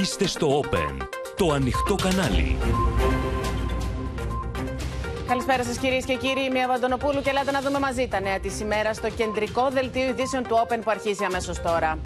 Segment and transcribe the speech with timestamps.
[0.00, 2.56] Είστε στο Open, το ανοιχτό κανάλι.
[5.26, 6.44] Καλησπέρα σας, κυρίες και κύριοι.
[6.44, 10.08] Είμαι η Αβαντονοπούλου και ελάτε να δούμε μαζί τα νέα της ημέρα στο κεντρικό δελτίο
[10.08, 11.98] ειδήσεων του Open που αρχίζει αμέσως τώρα.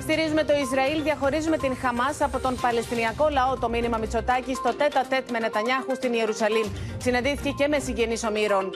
[0.00, 3.58] Στηρίζουμε το Ισραήλ, διαχωρίζουμε την Χαμάς από τον Παλαιστινιακό λαό.
[3.58, 6.66] Το μήνυμα Μητσοτάκη στο τέτα τέτ με Νετανιάχου στην Ιερουσαλήμ.
[6.98, 8.70] Συναντήθηκε και με συγγενείς ομήρων.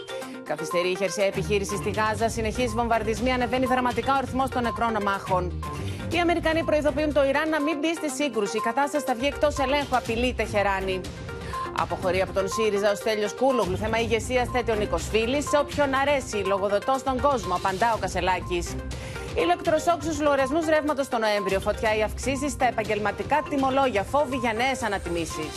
[0.45, 2.29] Καθυστερεί η χερσαία επιχείρηση στη Γάζα.
[2.29, 5.43] Συνεχίζει βομβαρδισμοί, ανεβαίνει δραματικά ο αριθμό των νεκρών αμάχων.
[6.15, 8.57] Οι Αμερικανοί προειδοποιούν το Ιράν να μην μπει στη σύγκρουση.
[8.57, 11.01] Η κατάσταση θα βγει εκτός ελέγχου, απειλεί Τεχεράνη.
[11.79, 13.77] Αποχωρεί από τον ΣΥΡΙΖΑ ο Στέλιος Κούλογλου.
[13.77, 15.49] Θέμα ηγεσίας θέτει ο Νίκος Φίλης.
[15.49, 18.77] Σε όποιον αρέσει, λογοδοτό στον κόσμο, απαντά ο Κασελάκης.
[19.35, 21.61] Ηλεκτροσόκ στου λογαριασμούς ρεύματος το Νοέμβριο.
[21.61, 24.03] Φωτιά οι αυξήσεις στα επαγγελματικά τιμολόγια.
[24.03, 25.53] Φόβοι για νέες ανατιμήσεις.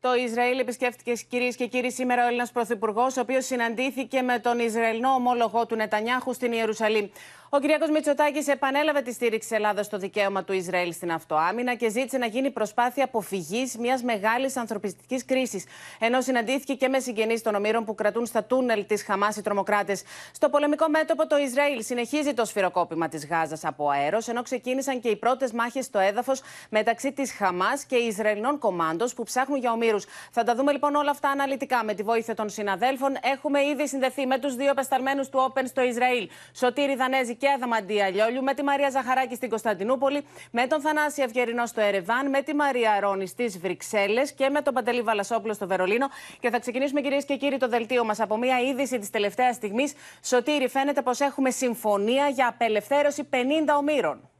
[0.00, 4.58] Το Ισραήλ επισκέφτηκε κυρίες και κύριοι σήμερα ο Έλληνας Πρωθυπουργός, ο οποίος συναντήθηκε με τον
[4.58, 7.08] Ισραηλινό ομόλογο του Νετανιάχου στην Ιερουσαλήμ.
[7.50, 7.90] Ο κ.
[7.90, 12.50] Μητσοτάκης επανέλαβε τη στήριξη Ελλάδας στο δικαίωμα του Ισραήλ στην αυτοάμυνα και ζήτησε να γίνει
[12.50, 15.64] προσπάθεια αποφυγής μιας μεγάλης ανθρωπιστικής κρίσης.
[15.98, 20.02] Ενώ συναντήθηκε και με συγγενείς των ομήρων που κρατούν στα τούνελ της Χαμάς οι τρομοκράτες.
[20.32, 25.08] Στο πολεμικό μέτωπο, το Ισραήλ συνεχίζει το σφυροκόπημα της Γάζας από αέρος, ενώ ξεκίνησαν και
[25.08, 26.40] οι πρώτες μάχες στο έδαφος
[26.70, 30.04] μεταξύ της Χαμάς και Ισραηλινών κομμάντο που ψάχνουν για ομήρους.
[30.30, 33.16] Θα τα δούμε λοιπόν όλα αυτά αναλυτικά με τη βοήθεια των συναδέλφων.
[33.22, 36.28] Έχουμε ήδη συνδεθεί με τους δύο πεσταλμένου του Open στο Ισραήλ.
[36.52, 41.66] Σωτήρη Δανέζη και Αδαμαντία Λιόλιου, με τη Μαρία Ζαχαράκη στην Κωνσταντινούπολη, με τον Θανάση Αυγερινό
[41.66, 46.06] στο Ερεβάν, με τη Μαρία Ρόνη στις Βρυξέλλες και με τον Παντελή Βαλασόπουλο στο Βερολίνο.
[46.40, 49.94] Και θα ξεκινήσουμε, κυρίες και κύριοι, το δελτίο μας από μια είδηση της τελευταίας στιγμής.
[50.22, 53.36] Σωτήρη, φαίνεται πως έχουμε συμφωνία για απελευθέρωση 50
[53.78, 54.30] ομήρων.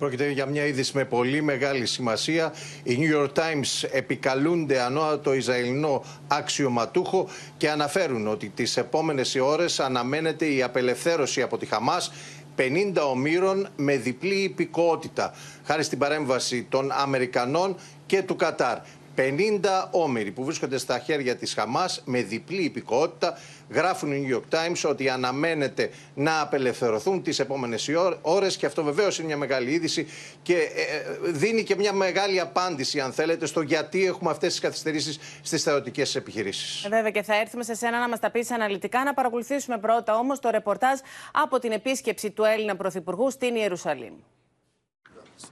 [0.00, 2.52] Πρόκειται για μια είδηση με πολύ μεγάλη σημασία.
[2.82, 10.46] Οι New York Times επικαλούνται ανώτατο Ισραηλινό αξιωματούχο και αναφέρουν ότι τις επόμενες ώρες αναμένεται
[10.46, 12.12] η απελευθέρωση από τη Χαμάς
[12.56, 15.34] 50 ομήρων με διπλή υπηκότητα,
[15.64, 18.78] χάρη στην παρέμβαση των Αμερικανών και του Κατάρ.
[19.16, 23.38] 50 όμοιροι που βρίσκονται στα χέρια της Χαμάς με διπλή υπηκότητα
[23.70, 27.90] γράφουν οι New York Times ότι αναμένεται να απελευθερωθούν τις επόμενες
[28.22, 30.06] ώρες και αυτό βεβαίως είναι μια μεγάλη είδηση
[30.42, 34.60] και ε, ε, δίνει και μια μεγάλη απάντηση αν θέλετε στο γιατί έχουμε αυτές τις
[34.60, 36.84] καθυστερήσεις στις θεωρητικές επιχειρήσεις.
[36.84, 40.16] Ε, βέβαια και θα έρθουμε σε σένα να μας τα πεις αναλυτικά να παρακολουθήσουμε πρώτα
[40.16, 40.98] όμως το ρεπορτάζ
[41.32, 44.14] από την επίσκεψη του Έλληνα Πρωθυπουργού στην Ιερουσαλήμ.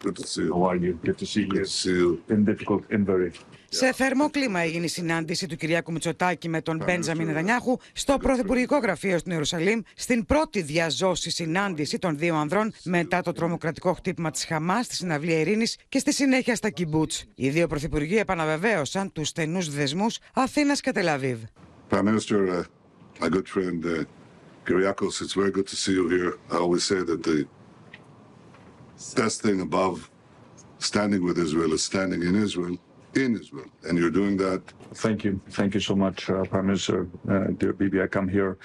[0.05, 0.53] Good to see you.
[0.55, 0.93] How are you?
[1.09, 1.49] Good to see you.
[1.49, 2.23] Good to see you.
[2.29, 3.31] In difficult, in very
[3.71, 8.79] σε θερμό κλίμα έγινε η συνάντηση του Κυριάκου Μητσοτάκη με τον Μπέντζαμιν Νετανιάχου στο Πρωθυπουργικό
[8.79, 14.45] Γραφείο στην Ιερουσαλήμ, στην πρώτη διαζώση συνάντηση των δύο ανδρών μετά το τρομοκρατικό χτύπημα της
[14.45, 17.25] Χαμάς στη συναυλία Ειρήνης και στη συνέχεια στα Κιμπούτς.
[17.35, 21.39] Οι δύο πρωθυπουργοί επαναβεβαίωσαν τους στενούς δεσμούς Αθήνας και Τελαβίβ.
[21.91, 22.63] Prime Minister, uh,
[23.21, 24.05] my good friend uh,
[24.67, 26.33] Kyriakos, it's very good to see you here.
[26.53, 27.47] I always say that the
[29.17, 30.11] best thing above
[30.79, 32.79] standing with Israel is standing in Israel.
[33.15, 34.63] in Israel, and you're doing that.
[34.95, 35.41] Thank you.
[35.51, 37.07] Thank you so much, uh, Prime Minister.
[37.29, 38.57] Uh, dear Bibi, I come here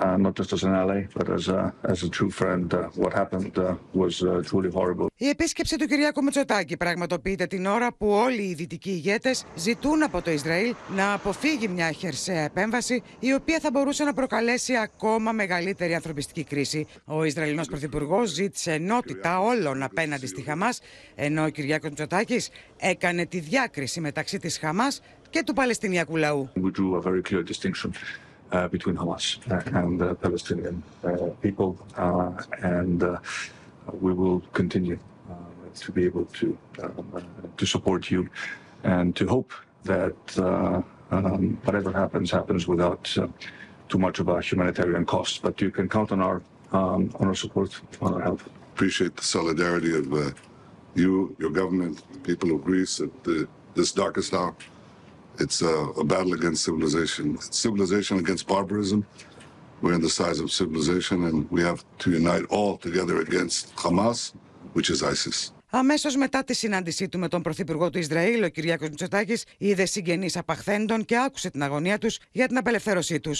[0.00, 2.74] uh, not just as an ally, but as a, as a true friend.
[2.74, 5.06] Uh, what happened uh, was uh, truly horrible.
[5.16, 10.22] Η επίσκεψη του Κυριάκου Μητσοτάκη πραγματοποιείται την ώρα που όλοι οι δυτικοί ηγέτες ζητούν από
[10.22, 15.94] το Ισραήλ να αποφύγει μια χερσαία επέμβαση η οποία θα μπορούσε να προκαλέσει ακόμα μεγαλύτερη
[15.94, 16.86] ανθρωπιστική κρίση.
[17.04, 20.80] Ο Ισραηλινός Πρωθυπουργός ζήτησε ενότητα όλων απέναντι στη Χαμάς,
[21.14, 25.00] ενώ ο Κυριάκος Μητσοτάκης έκανε τη διάκριση μεταξύ της Χαμάς
[25.31, 26.49] και του Παλαιστινιακού λαού.
[26.55, 27.91] We drew a very clear distinction
[28.51, 29.25] uh, between Hamas
[29.81, 31.09] and the Palestinian uh,
[31.45, 32.31] people uh,
[32.79, 33.17] and uh,
[34.05, 34.97] we will continue
[35.29, 35.33] uh,
[35.85, 36.47] to be able to
[36.83, 37.23] um,
[37.59, 38.21] to support you
[38.95, 39.51] and to hope
[39.93, 40.81] that uh,
[41.15, 43.27] um, whatever happens happens without uh,
[43.91, 45.33] too much of a humanitarian cost.
[45.45, 46.37] But you can count on our
[46.71, 47.69] um, on our support,
[48.01, 48.41] on our help.
[48.75, 50.31] Appreciate the solidarity of uh,
[50.95, 54.53] you, your government, people of Greece at the, this darkest hour.
[55.38, 57.34] It's a, a battle against civilization.
[57.34, 59.06] It's civilization against barbarism.
[59.82, 64.32] We're in the size of civilization, and we have to unite all together against Hamas,
[64.74, 65.52] which is ISIS.
[65.74, 70.28] Αμέσω μετά τη συνάντησή του με τον Πρωθυπουργό του Ισραήλ, ο Κυριάκο Μητσοτάκη, είδε συγγενεί
[70.34, 73.32] απαχθέντων και άκουσε την αγωνία του για την απελευθέρωσή του.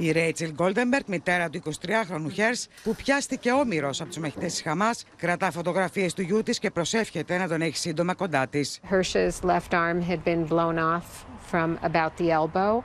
[0.00, 4.90] Η Ρέιτσελ Γκόλτεμπερτ, μητέρα του 23χρονου Χερς, που πιάστηκε όμηρος από τους μαχητές της Χαμάς,
[5.16, 8.60] κρατά φωτογραφίες του γιου της και προσεύχεται να τον έχει σύντομα κοντά της.
[8.90, 12.84] Hirsch's left arm had been blown off from about the elbow,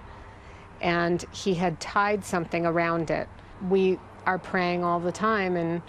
[0.82, 3.28] and he had tied something around it.
[3.70, 5.82] We are praying all the time, and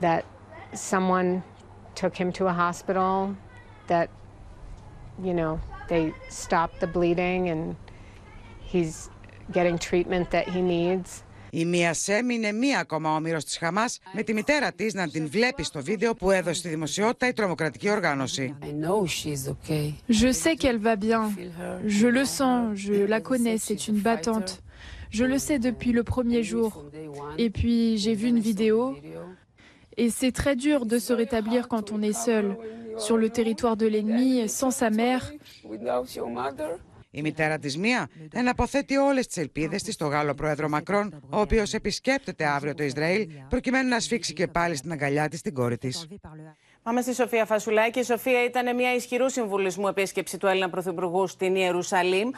[0.00, 0.22] that
[0.90, 1.42] someone
[2.00, 3.10] took him to a hospital,
[3.92, 4.08] that,
[5.26, 7.62] you know, they stopped the bleeding, and
[8.72, 9.10] he's
[9.51, 11.23] getting treatment that he needs.
[11.51, 15.29] Η Μία Σέμ είναι μία ακόμα όμοιρο τη Χαμά, με τη μητέρα τη να την
[15.29, 18.55] βλέπει στο βίντεο που έδωσε στη δημοσιότητα η τρομοκρατική οργάνωση.
[20.09, 21.23] Je sais qu'elle va bien.
[22.01, 24.51] Je le sens, je la connais, c'est une battante.
[25.17, 26.69] Je le sais depuis le premier jour.
[27.43, 28.95] Et puis j'ai vu une vidéo.
[30.01, 32.45] Et c'est très dur de se rétablir quand on est seul,
[33.05, 35.23] sur le territoire de l'ennemi, sans sa mère.
[37.16, 41.74] Η μητέρα της Μία εναποθέτει όλες τις ελπίδες της στο Γάλλο πρόεδρο Μακρόν, ο οποίος
[41.74, 46.08] επισκέπτεται αύριο το Ισραήλ, προκειμένου να σφίξει και πάλι στην αγκαλιά της την κόρη της.
[46.82, 47.98] Πάμε στη Σοφία Φασουλάκη.
[47.98, 52.30] Η Σοφία ήταν μια ισχυρού συμβουλισμού επίσκεψη του Έλληνα Πρωθυπουργού στην Ιερουσαλήμ.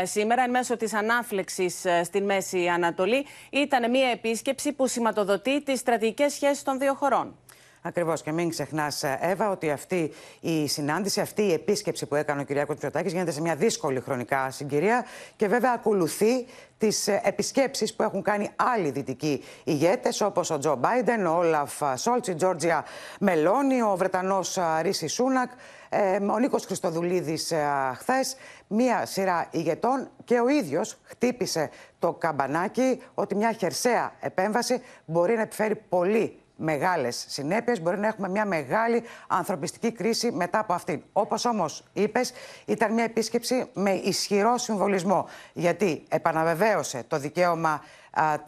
[0.00, 5.62] Ε, σήμερα, εν μέσω της ανάφλεξης ε, στην Μέση Ανατολή, ήταν μια επίσκεψη που σηματοδοτεί
[5.62, 7.36] τις στρατηγικές σχέσεις των δύο χωρών.
[7.82, 8.22] Ακριβώς.
[8.22, 12.68] Και μην ξεχνάς, Εύα, ότι αυτή η συνάντηση, αυτή η επίσκεψη που έκανε ο κ.
[12.68, 15.04] Μητσοτάκης γίνεται σε μια δύσκολη χρονικά συγκυρία
[15.36, 16.46] και βέβαια ακολουθεί
[16.78, 22.28] τις επισκέψεις που έχουν κάνει άλλοι δυτικοί ηγέτες, όπως ο Τζο Μπάιντεν, ο Όλαφ Σόλτς,
[22.28, 22.84] η Τζόρτζια
[23.20, 25.50] Μελώνη, ο Βρετανός Ρίση Σούνακ,
[26.30, 27.52] ο Νίκος Χριστοδουλίδης
[27.96, 28.36] χθες.
[28.66, 35.42] Μία σειρά ηγετών και ο ίδιος χτύπησε το καμπανάκι ότι μια χερσαία επέμβαση μπορεί να
[35.42, 41.02] επιφέρει πολύ μεγάλες συνέπειες, μπορεί να έχουμε μια μεγάλη ανθρωπιστική κρίση μετά από αυτήν.
[41.12, 42.32] Όπως όμως είπες,
[42.64, 47.82] ήταν μια επίσκεψη με ισχυρό συμβολισμό, γιατί επαναβεβαίωσε το δικαίωμα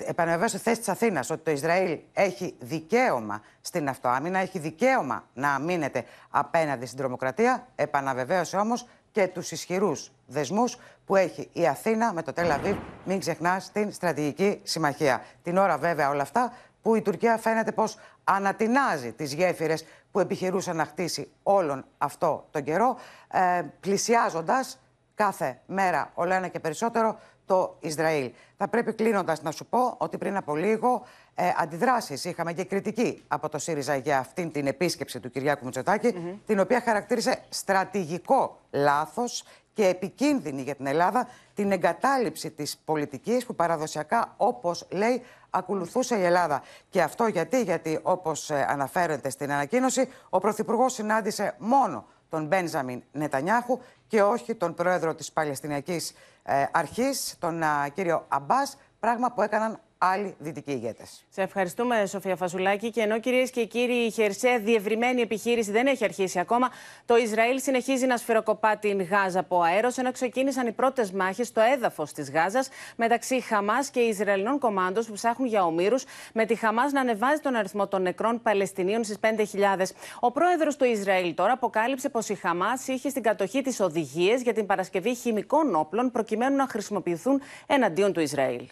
[0.05, 6.05] επαναβεβαίωσε θέση της Αθήνας ότι το Ισραήλ έχει δικαίωμα στην αυτοάμυνα, έχει δικαίωμα να αμήνεται
[6.31, 7.67] απέναντι στην τρομοκρατία.
[7.75, 10.77] Επαναβεβαίωσε όμως και τους ισχυρούς δεσμούς
[11.07, 15.23] που έχει η Αθήνα με το Τελαβίβ, μην ξεχνάς, στην στρατηγική συμμαχία.
[15.43, 20.73] Την ώρα βέβαια όλα αυτά που η Τουρκία φαίνεται πως ανατινάζει τις γέφυρες που επιχειρούσε
[20.73, 22.97] να χτίσει όλον αυτό τον καιρό,
[23.29, 24.79] ε, πλησιάζοντας
[25.15, 28.33] κάθε μέρα όλο ένα και περισσότερο το Ισραήλ.
[28.57, 33.23] Θα πρέπει κλείνοντας να σου πω ότι πριν από λίγο ε, αντιδράσεις είχαμε και κριτική
[33.29, 39.45] από το ΣΥΡΙΖΑ για αυτήν την επίσκεψη του Κυριάκου Μητσοτάκη, την οποία χαρακτήρισε στρατηγικό λάθος
[39.75, 46.25] και επικίνδυνη για την Ελλάδα την εγκατάλειψη της πολιτικής που παραδοσιακά, όπως λέει, ακολουθούσε η
[46.25, 46.63] Ελλάδα.
[46.91, 53.03] Και αυτό γιατί, γιατί όπως ε, αναφέρεται στην ανακοίνωση, ο Πρωθυπουργός συνάντησε μόνο τον Μπένζαμιν
[53.13, 57.63] Νετανιάχου και όχι τον πρόεδρο της Παλαιστινιακής ε, Αρχής, τον
[57.95, 61.25] κύριο Αμπάς, πράγμα που έκαναν άλλοι δυτικοί ηγέτες.
[61.29, 62.91] Σε ευχαριστούμε, Σοφία Φασουλάκη.
[62.91, 66.71] Και ενώ κυρίες και κύριοι, η χερσαία διευρυμένη επιχείρηση δεν έχει αρχίσει ακόμα,
[67.07, 71.61] το Ισραήλ συνεχίζει να σφυροκοπά την Γάζα από αέρος, ενώ ξεκίνησαν οι πρώτες μάχες στο
[71.61, 76.93] έδαφος της Γάζας μεταξύ Χαμάς και Ισραηλινών κομμάτων που ψάχνουν για ομήρους, με τη Χαμάς
[76.93, 79.95] να ανεβάζει τον αριθμό των νεκρών Παλαιστινίων στις 5.000.
[80.21, 84.53] Ο πρόεδρος του Ισραήλ τώρα αποκάλυψε πως η Χαμάς είχε στην κατοχή τη οδηγίες για
[84.53, 88.67] την παρασκευή χημικών όπλων προκειμένου να χρησιμοποιηθούν εναντίον του Ισραήλ.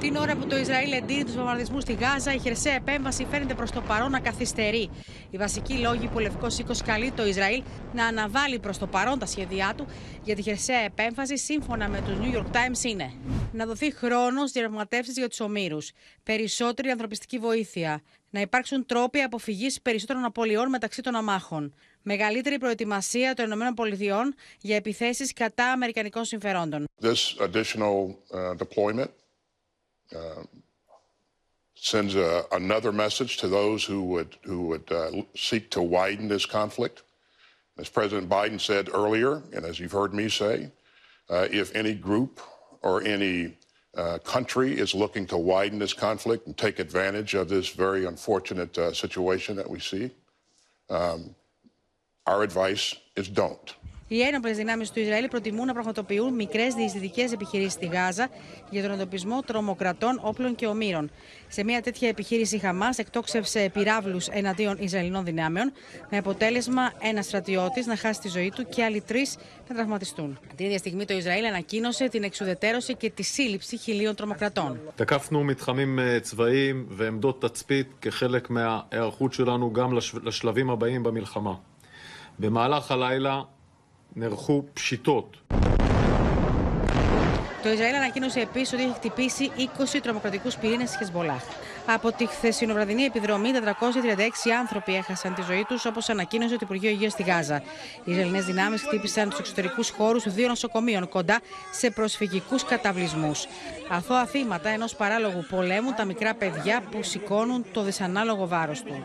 [0.00, 3.70] Την ώρα που το Ισραήλ εντείνει τους βομβαρδισμούς στη Γάζα, η χερσαία επέμβαση φαίνεται προς
[3.70, 4.90] το παρόν να καθυστερεί.
[5.30, 7.62] Οι βασικοί λόγοι που ο Λευκός Οίκος καλεί το Ισραήλ
[7.94, 9.86] να αναβάλει προς το παρόν τα σχέδιά του
[10.24, 13.12] για τη χερσαία επέμβαση, σύμφωνα με τους New York Times, είναι
[13.52, 15.90] να δοθεί χρόνος διαπραγματεύσεις για τους ομήρους,
[16.22, 23.50] περισσότερη ανθρωπιστική βοήθεια, να υπάρξουν τρόποι αποφυγής περισσότερων απολειών μεταξύ των αμάχων, μεγαλύτερη προετοιμασία των
[23.50, 26.84] ΗΠΑ για επιθέσει κατά Αμερικανικών συμφερόντων.
[27.00, 29.10] This additional uh, deployment
[30.14, 30.42] uh,
[31.74, 36.46] sends a, another message to those who would who would uh, seek to widen this
[36.46, 37.02] conflict.
[37.78, 40.54] As President Biden said earlier, and as you've heard me say,
[41.30, 42.40] uh, if any group
[42.82, 43.56] or any
[43.96, 48.76] uh, country is looking to widen this conflict and take advantage of this very unfortunate
[48.78, 50.10] uh, situation that we see,
[50.90, 51.34] um,
[52.27, 53.83] our advice is don't.
[54.07, 58.29] Οι ένοπλε δυνάμει του Ισραήλ προτιμούν να πραγματοποιούν μικρέ διεισδυτικέ επιχειρήσει στη Γάζα
[58.69, 61.11] για τον εντοπισμό τρομοκρατών, όπλων και ομήρων.
[61.47, 65.71] Σε μια τέτοια επιχείρηση, η Χαμά εκτόξευσε πυράβλου εναντίον Ισραηλινών δυνάμεων,
[66.09, 69.27] με αποτέλεσμα ένα στρατιώτη να χάσει τη ζωή του και άλλοι τρει
[69.69, 70.39] να τραυματιστούν.
[70.55, 74.79] Την ίδια στιγμή, το Ισραήλ ανακοίνωσε την εξουδετέρωση και τη σύλληψη χιλίων τρομοκρατών.
[74.95, 81.53] תקפנו מתחמים צבאיים ועמדות תצפית כחלק מההיערכות שלנו גם לשלבים הבאים במלחמה.
[82.37, 83.41] במהלך הלילה
[84.15, 85.37] נערכו פשיטות.
[87.63, 89.51] Το Ισραήλ ανακοίνωσε επίση ότι έχει χτυπήσει
[89.95, 91.43] 20 τρομοκρατικού πυρήνε τη Χεσμολάχ.
[91.90, 97.12] Από τη χθεσινοβραδινή επιδρομή, 436 άνθρωποι έχασαν τη ζωή τους, όπως ανακοίνωσε το Υπουργείο Υγείας
[97.12, 97.62] στη Γάζα.
[98.04, 101.40] Οι Ισραηλινές δυνάμεις χτύπησαν του εξωτερικούς χώρους δύο νοσοκομείων κοντά
[101.72, 103.46] σε προσφυγικούς καταβλισμούς.
[103.90, 109.04] Αθώα θύματα ενός παράλογου πολέμου, τα μικρά παιδιά που σηκώνουν το δυσανάλογο βάρος του.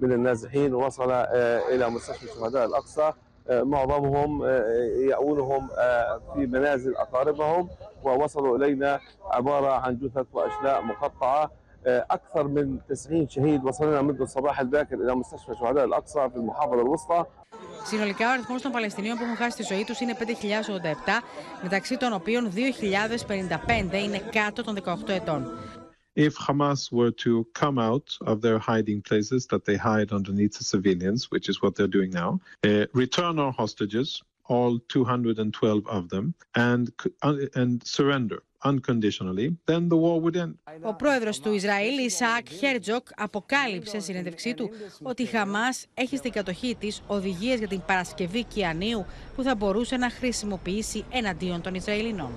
[0.00, 1.10] من النازحين وصل
[1.72, 3.12] الى مستشفى شهداء الاقصى
[3.50, 4.44] معظمهم
[5.10, 5.68] يأونهم
[6.34, 7.68] في منازل اقاربهم
[8.02, 9.00] ووصلوا الينا
[9.30, 11.50] عباره عن جثث واشلاء مقطعه
[11.86, 17.24] اكثر من 90 شهيد وصلنا منذ الصباح الباكر الى مستشفى شهداء الاقصى في المحافظه الوسطى
[17.84, 20.24] Συνολικά, ο αριθμό των Παλαιστινίων που έχουν χάσει τη ζωή του είναι 5.087,
[21.62, 25.52] μεταξύ των οποίων 2.055 είναι κάτω των 18 ετών.
[26.15, 30.63] If Hamas were to come out of their hiding places that they hide underneath the
[30.63, 36.33] civilians, which is what they're doing now, uh, return our hostages, all 212 of them,
[36.55, 36.91] and
[37.55, 40.57] and surrender unconditionally, then the war would end.
[40.81, 44.69] Ο πρόεδρος του Ισραήλ, Ισαάκ Χέρτζοκ, αποκάλυψε στη συνέντευξή του
[45.01, 49.05] ότι η Χαμάς έχει στην κατοχή της οδηγίες για την παρασκευή κυανίου
[49.35, 52.31] που θα μπορούσε να χρησιμοποιήσει εναντίον των Ισραηλινών.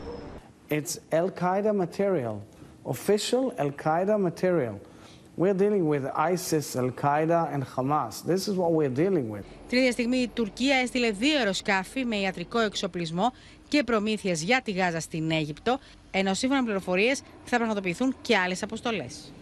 [0.71, 2.35] It's Al-Qaeda material.
[2.95, 4.75] Official Al Qaeda material.
[5.37, 8.15] We're dealing with ISIS, Al Qaeda, and Hamas.
[8.31, 9.45] This is what we're dealing with.
[9.69, 13.33] Την ίδια στιγμή η Τουρκία έστειλε δύο αεροσκάφη με ιατρικό εξοπλισμό
[13.69, 15.79] και προμήθειες για τη Γάζα στην Αίγυπτο,
[16.11, 19.33] ενώ σύμφωνα με πληροφορίες θα πραγματοποιηθούν και άλλες αποστολές.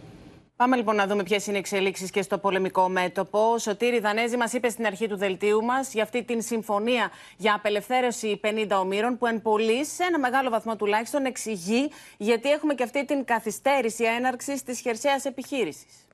[0.57, 3.51] Πάμε λοιπόν να δούμε ποιες είναι οι εξελίξεις και στο πολεμικό μέτωπο.
[3.51, 7.53] Ο Σωτήρη Δανέζη μας είπε στην αρχή του δελτίου μας για αυτή την συμφωνία για
[7.53, 12.83] απελευθέρωση 50 ομήρων, που εν πολύ σε ένα μεγάλο βαθμό τουλάχιστον εξηγεί γιατί έχουμε και
[12.83, 16.06] αυτή την καθυστέρηση έναρξης της χερσαίας επιχείρησης.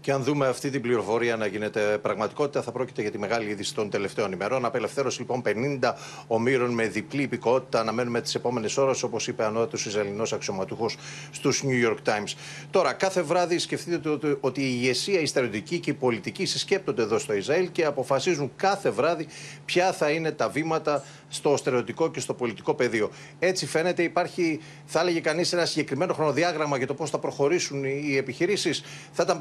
[0.00, 3.74] Και αν δούμε αυτή την πληροφορία να γίνεται πραγματικότητα, θα πρόκειται για τη μεγάλη είδηση
[3.74, 4.64] των τελευταίων ημερών.
[4.64, 5.42] Απελευθέρωση λοιπόν
[5.80, 5.92] 50
[6.26, 7.80] ομήρων με διπλή υπηκότητα.
[7.80, 10.96] Αναμένουμε τις επόμενες ώρες, όπως είπε ανώτατος Ισραηλινός αξιωματούχος
[11.30, 12.34] στους New York Times.
[12.70, 17.18] Τώρα, κάθε βράδυ σκεφτείτε ότι, ότι η ηγεσία, η στρατιωτική και η πολιτική συσκέπτονται εδώ
[17.18, 19.26] στο Ισραήλ και αποφασίζουν κάθε βράδυ
[19.64, 23.10] ποια θα είναι τα βήματα στο στερεωτικό και στο πολιτικό πεδίο.
[23.38, 28.16] Έτσι φαίνεται υπάρχει, θα έλεγε κανείς, ένα συγκεκριμένο χρονοδιάγραμμα για το πώς θα προχωρήσουν οι
[28.16, 28.82] επιχειρήσεις.
[29.12, 29.36] Θα ήταν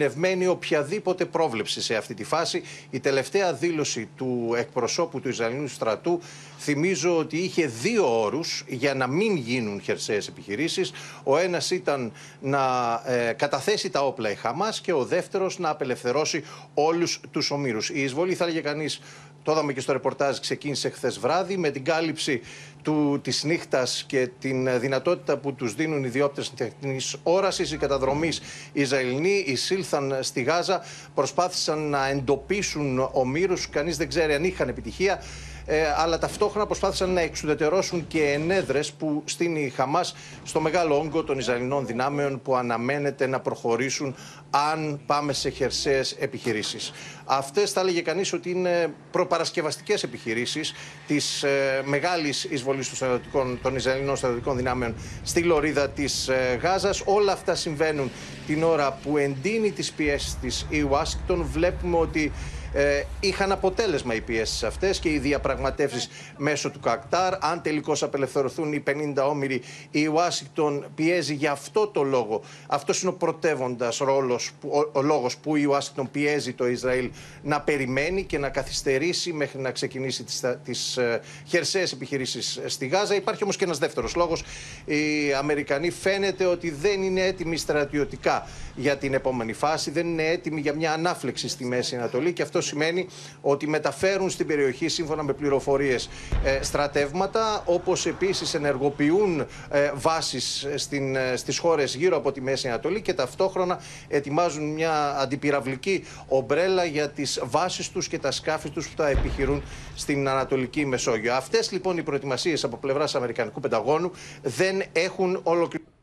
[0.00, 2.62] παρακινδυνευμένη οποιαδήποτε πρόβλεψη σε αυτή τη φάση.
[2.90, 6.20] Η τελευταία δήλωση του εκπροσώπου του Ισραηλινού στρατού
[6.58, 10.92] θυμίζω ότι είχε δύο όρους για να μην γίνουν χερσαίες επιχειρήσεις.
[11.24, 16.44] Ο ένας ήταν να ε, καταθέσει τα όπλα η Χαμάς και ο δεύτερος να απελευθερώσει
[16.74, 17.90] όλους τους ομήρους.
[17.90, 19.00] Η εισβολή, θα έλεγε κανείς,
[19.42, 22.40] το είδαμε και στο ρεπορτάζ, ξεκίνησε χθες βράδυ με την κάλυψη
[22.82, 27.72] του, της νύχτας και την δυνατότητα που τους δίνουν οι διόπτες τεχνικής όρασης.
[27.72, 28.40] Οι καταδρομείς
[28.72, 35.22] Ισραηλινοί εισήλθαν στη Γάζα, προσπάθησαν να εντοπίσουν ομήρους, κανείς δεν ξέρει αν είχαν επιτυχία.
[35.66, 40.14] Ε, αλλά ταυτόχρονα προσπάθησαν να εξουδετερώσουν και ενέδρες που στείνει η Χαμάς
[40.44, 44.14] στο μεγάλο όγκο των Ισραηλινών δυνάμεων που αναμένεται να προχωρήσουν
[44.50, 46.92] αν πάμε σε χερσαίες επιχειρήσεις.
[47.24, 50.74] Αυτές θα έλεγε κανείς ότι είναι προπαρασκευαστικές επιχειρήσεις
[51.06, 52.92] της ε, μεγάλης εισβολής
[53.32, 57.02] των, των Ισραηλινών στρατιωτικών δυνάμεων στη λωρίδα της ε, Γάζας.
[57.04, 58.10] Όλα αυτά συμβαίνουν
[58.46, 61.44] την ώρα που εντείνει τις πιέσεις της η Ουάσιγκτον.
[61.52, 62.32] Βλέπουμε ότι
[62.72, 67.34] ε, είχαν αποτέλεσμα οι πιέσεις αυτές και οι διαπραγματεύσεις μέσω του Κακτάρ.
[67.44, 72.42] Αν τελικώς απελευθερωθούν οι 50 όμοιροι, η Ουάσιγκτον πιέζει για αυτό το λόγο.
[72.66, 77.10] Αυτός είναι ο πρωτεύοντας ρόλος, ο, ο λόγος που η Ουάσιγκτον πιέζει το Ισραήλ
[77.42, 80.24] να περιμένει και να καθυστερήσει μέχρι να ξεκινήσει
[80.64, 83.14] τις ε, χερσαίες επιχειρήσεις στη Γάζα.
[83.14, 84.44] Υπάρχει όμως και ένας δεύτερος λόγος.
[84.84, 88.46] Οι Αμερικανοί φαίνεται ότι δεν είναι έτοιμοι στρατιωτικά
[88.76, 92.59] για την επόμενη φάση, δεν είναι έτοιμοι για μια ανάφλεξη στη Μέση Ανατολή και αυτό
[92.60, 93.06] σημαίνει
[93.40, 96.08] ότι μεταφέρουν στην περιοχή σύμφωνα με πληροφορίες
[96.44, 99.40] ε, στρατεύματα όπως επίσης ενεργοποιούν
[99.70, 105.16] ε, βάσεις στην, ε, στις χώρες γύρω από τη Μέση Ανατολή και ταυτόχρονα ετοιμάζουν μια
[105.18, 109.62] αντιπυραυλική ομπρέλα για τις βάσεις τους και τα σκάφη τους που θα επιχειρούν
[109.94, 111.34] στην Ανατολική Μεσόγειο.
[111.34, 114.10] Αυτές λοιπόν οι προετοιμασίες από πλευράς Αμερικανικού Πενταγώνου
[114.42, 115.99] δεν έχουν ολοκληρωθεί.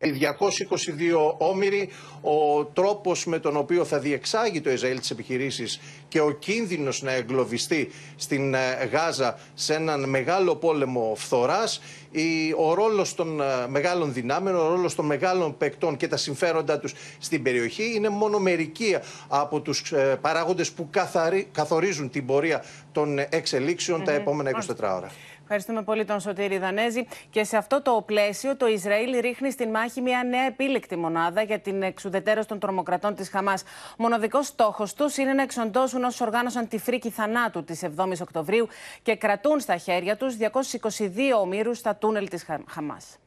[0.00, 1.88] Οι 222 όμοιροι,
[2.20, 7.12] ο τρόπος με τον οποίο θα διεξάγει το Ισραήλ τις επιχειρήσεις και ο κίνδυνος να
[7.12, 8.54] εγκλωβιστεί στην
[8.92, 11.80] Γάζα σε έναν μεγάλο πόλεμο φθοράς,
[12.56, 17.42] ο ρόλος των μεγάλων δυνάμεων, ο ρόλος των μεγάλων παικτών και τα συμφέροντά τους στην
[17.42, 18.96] περιοχή είναι μόνο μερικοί
[19.28, 20.88] από τους παράγοντες που
[21.52, 25.10] καθορίζουν την πορεία των εξελίξεων τα επόμενα 24 ώρα.
[25.50, 27.06] Ευχαριστούμε πολύ τον Σωτήρη Δανέζη.
[27.30, 31.58] Και σε αυτό το πλαίσιο, το Ισραήλ ρίχνει στην μάχη μια νέα επίλεκτη μονάδα για
[31.58, 33.62] την εξουδετέρωση των τρομοκρατών της Χαμάς.
[33.62, 38.68] Ο μοναδικός στόχος τους είναι να εξοντώσουν όσους οργάνωσαν τη φρίκη θανάτου της 7η Οκτωβρίου
[39.02, 43.18] και κρατούν στα χέρια τους 222 ομήρους στα τούνελ της Χαμάς.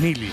[0.00, 0.28] Νίλη.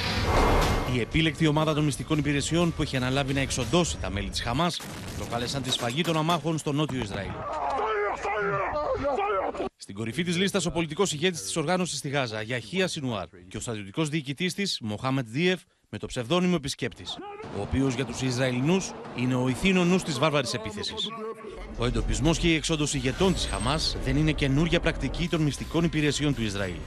[0.96, 4.82] Η επίλεκτη ομάδα των μυστικών υπηρεσιών που έχει αναλάβει να εξοντώσει τα μέλη της Χαμάς
[5.18, 7.32] προκάλεσαν τη σφαγή των αμάχων στο νότιο Ισραήλ.
[9.78, 13.60] Στην κορυφή της λίστας ο πολιτικός ηγέτης της οργάνωσης στη Γάζα, Γιαχία Σινουάρ, και ο
[13.60, 17.18] στρατιωτικός διοικητής της, Μοχάμετ Δίεφ, με το ψευδόνυμο επισκέπτης,
[17.58, 21.08] ο οποίος για τους Ισραηλινούς είναι ο ηθήνο νους της βάρβαρης επίθεσης.
[21.78, 26.36] Ο εντοπισμός και η εξόντωση ηγετών της Χαμάς δεν είναι καινούργια πρακτική των μυστικών υπηρεσιών
[26.36, 26.80] του Ισραήλ.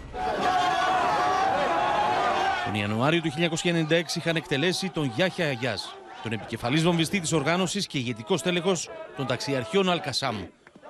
[2.66, 7.98] Τον Ιανουάριο του 1996 είχαν εκτελέσει τον Γιάχια Αγιάς, τον επικεφαλής βομβιστή της οργάνωσης και
[7.98, 10.36] ηγετικό τέλεχος των ταξιαρχιών Αλκασάμ,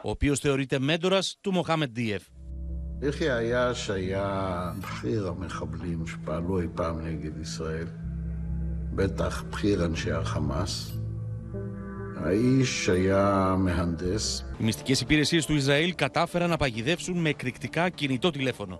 [0.03, 2.23] ο οποίος θεωρείται μέντορας του Μοχάμετ Ντίεφ.
[3.01, 4.27] יחיא עייש היה
[4.79, 7.87] בכיר המחבלים שפעלו אי פעם נגד ישראל,
[8.95, 10.91] בטח בכיר אנשי החמאס.
[12.23, 14.45] האיש היה מהנדס.
[14.57, 18.79] Οι μυστικέ υπηρεσίε του Ισραήλ κατάφεραν να παγιδεύσουν με εκρηκτικά κινητό τηλέφωνο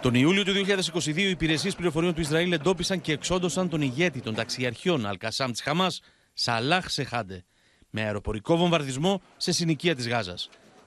[0.00, 0.52] Τον Ιούλιο του
[1.02, 5.62] 2022 οι υπηρεσίε πληροφοριών του Ισραήλ εντόπισαν και εξόντωσαν τον ηγέτη των ταξιαρχιών Αλκασάμ τη
[5.62, 5.90] Χαμά,
[6.32, 7.44] Σαλάχ Σεχάντε,
[7.90, 10.34] με αεροπορικό βομβαρδισμό σε συνοικία τη Γάζα.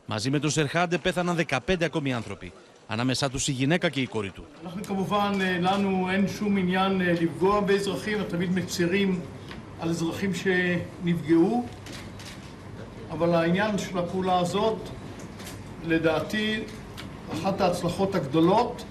[0.06, 2.52] Μαζί με τον Σερχάντε πέθαναν 15 ακόμη άνθρωποι,
[2.88, 4.46] ανάμεσά του η γυναίκα και η κόρη του.
[4.64, 9.20] אנחנו כמובן, לנו אין שום עניין לפגוע באזרחים, אנחנו תמיד מצרים
[9.80, 11.66] על אזרחים שנפגעו,
[13.10, 14.78] אבל העניין של הפעולה הזאת,
[15.88, 16.64] לדעתי,
[17.34, 18.86] אחת ההצלחות הגדולות,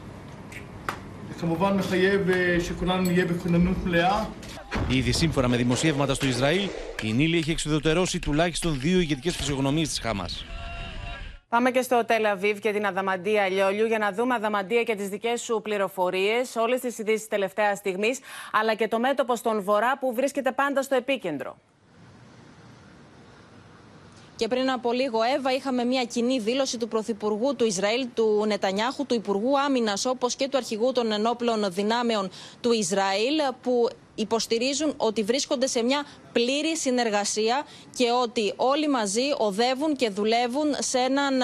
[1.30, 2.20] וכמובן מחייב
[2.60, 4.24] שכולנו נהיה בכוננות מלאה.
[4.88, 6.68] Ήδη σύμφωνα με δημοσιεύματα στο Ισραήλ,
[7.02, 10.28] η Νίλη έχει εξουδετερώσει τουλάχιστον δύο ηγετικέ φυσιογνωμίε τη Χαμά.
[11.48, 15.36] Πάμε και στο Τελαβίβ και την Αδαμαντία Λιόλιου για να δούμε, Αδαμαντία, και τι δικέ
[15.36, 18.10] σου πληροφορίε, όλε τι ειδήσει τελευταία στιγμή,
[18.52, 21.56] αλλά και το μέτωπο στον Βορρά που βρίσκεται πάντα στο επίκεντρο.
[24.41, 29.05] Και πριν από λίγο, Εύα, είχαμε μια κοινή δήλωση του Πρωθυπουργού του Ισραήλ, του Νετανιάχου,
[29.05, 32.29] του Υπουργού Άμυνας, όπως και του Αρχηγού των Ενόπλων Δυνάμεων
[32.61, 39.95] του Ισραήλ, που υποστηρίζουν ότι βρίσκονται σε μια πλήρη συνεργασία και ότι όλοι μαζί οδεύουν
[39.95, 41.41] και δουλεύουν σε έναν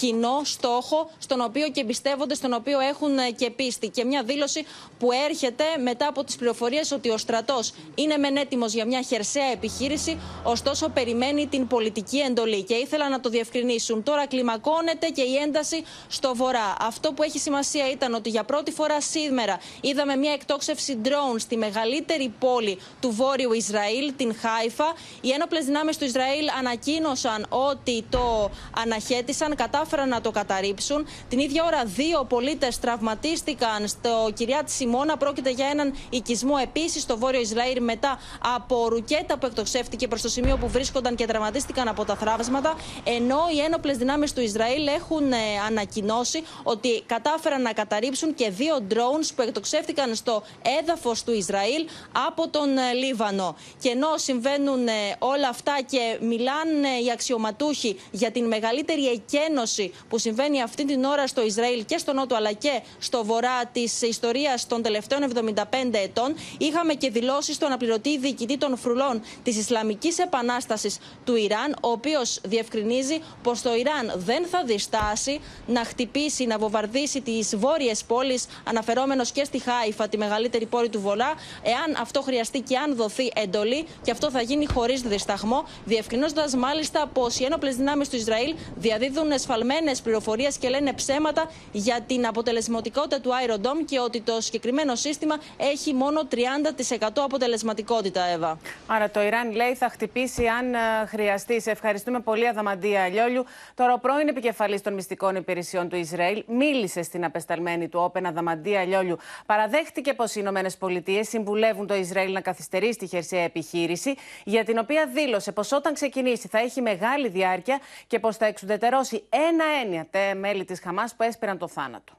[0.00, 3.88] κοινό στόχο, στον οποίο και εμπιστεύονται, στον οποίο έχουν και πίστη.
[3.88, 4.66] Και μια δήλωση
[4.98, 9.50] που έρχεται μετά από τις πληροφορίες ότι ο στρατός είναι μεν έτοιμος για μια χερσαία
[9.52, 12.62] επιχείρηση, ωστόσο περιμένει την πολιτική εντολή.
[12.62, 14.02] Και ήθελα να το διευκρινίσουν.
[14.02, 16.74] Τώρα κλιμακώνεται και η ένταση στο βορρά.
[16.80, 21.56] Αυτό που έχει σημασία ήταν ότι για πρώτη φορά σήμερα είδαμε μια εκτόξευση drone στη
[21.56, 24.92] μεγαλύτερη πόλη του Βόρειου Ισραήλ, την Χάιφα.
[25.20, 31.06] Οι ένοπλες δυνάμεις του Ισραήλ ανακοίνωσαν ότι το αναχέτησαν, κατάφεραν να το καταρρύψουν.
[31.28, 35.16] Την ίδια ώρα, δύο πολίτες τραυματίστηκαν στο Κυριάτ Σιμώνα.
[35.16, 38.18] Πρόκειται για έναν οικισμό επίσης στο Βόρειο Ισραήλ μετά
[38.56, 42.76] από ρουκέτα που εκτοξεύτηκε προς το σημείο που βρίσκονταν και τραυματίστηκαν από τα θράβσματα.
[43.04, 48.86] Ενώ οι ένοπλες δυνάμεις του Ισραήλ έχουν ε, ανακοινώσει ότι κατάφεραν να καταρρύψουν και δύο
[48.90, 50.42] drones που εκτοξεύτηκαν στο
[50.80, 51.86] έδαφος του Ισραήλ
[52.28, 53.56] από τον ε, Λίβανο.
[53.80, 60.18] Και ενώ συμβαίνουν ε, όλα αυτά και μιλάνε οι αξιωματούχοι για την μεγαλύτερη εκένωση που
[60.18, 64.66] συμβαίνει αυτή την ώρα στο Ισραήλ και στο Νότο αλλά και στο βορρά της ιστορίας
[64.66, 65.54] των τελευταίων 75
[65.92, 71.90] ετών, είχαμε και δηλώσεις του αναπληρωτή διοικητή των φρουλών της Ισλαμικής Επανάστασης του Ιράν, ο
[71.90, 78.46] οποίος διευκρινίζει πως το Ιράν δεν θα διστάσει να χτυπήσει, να βομβαρδίσει τις βόρειες πόλεις,
[78.64, 83.30] αναφερόμενος και στη Χάιφα, τη μεγαλύτερη πόλη του Βολά, εάν αυτό χρειαστεί και αν δοθεί
[83.34, 88.54] εντολή, και αυτό θα γίνει χωρίς δισταγμό, διευκρινώντας μάλιστα πως οι ένοπλες δυνάμεις του Ισραήλ
[88.76, 89.59] διαδίδουν εσφαλμένε
[90.02, 95.36] πληροφορίες και λένε ψέματα για την αποτελεσματικότητα του Iron Dome και ότι το συγκεκριμένο σύστημα
[95.56, 98.58] έχει μόνο 30% αποτελεσματικότητα, Εύα.
[98.86, 101.60] Άρα το Ιράν λέει θα χτυπήσει αν ε, χρειαστεί.
[101.60, 103.44] Σε ευχαριστούμε πολύ, Αδαμαντία Λιόλιου.
[103.74, 108.84] Τώρα, ο πρώην επικεφαλής των μυστικών υπηρεσιών του Ισραήλ μίλησε στην απεσταλμένη του Όπεν Αδαμαντία
[108.84, 109.16] Λιόλιου.
[109.46, 114.64] Παραδέχτηκε πως οι Ηνωμένες Πολιτείες συμβουλεύουν συμβουλεύουν το Ισραήλ να καθυστερήσει τη χερσαία επιχείρηση, για
[114.64, 120.06] την οποία δήλωσε πως όταν ξεκινήσει θα έχει μεγάλη διάρκεια και πως θα εξουδετερώσει ένα-έννοια
[120.10, 122.12] τα μέλη τη Χαμά που έσπηραν το θάνατο.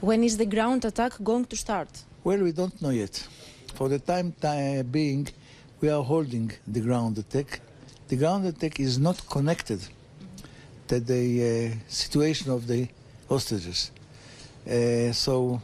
[0.00, 1.92] When is the ground attack going to start?
[2.24, 3.14] Well, we don't know yet.
[3.76, 4.28] For the time
[4.98, 5.24] being,
[5.80, 7.48] we are holding the ground attack.
[8.08, 9.80] The ground attack is not connected
[10.88, 11.48] to the uh,
[12.04, 12.82] situation of the
[13.32, 13.78] hostages.
[13.90, 15.60] Uh, so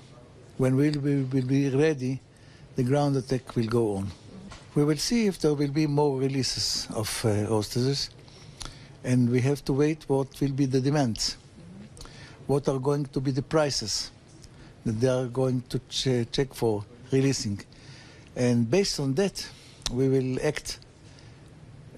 [0.62, 2.14] when we will we'll be ready,
[2.78, 4.06] the ground attack will go on.
[4.76, 6.66] We will see if there will be more releases
[7.00, 8.00] of uh, hostages,
[9.04, 11.36] and we have to wait what will be the demands.
[12.46, 14.10] What are going to be the prices
[14.84, 17.60] that they are going to ch check for releasing.
[18.34, 19.46] And based on that,
[19.92, 20.78] we will act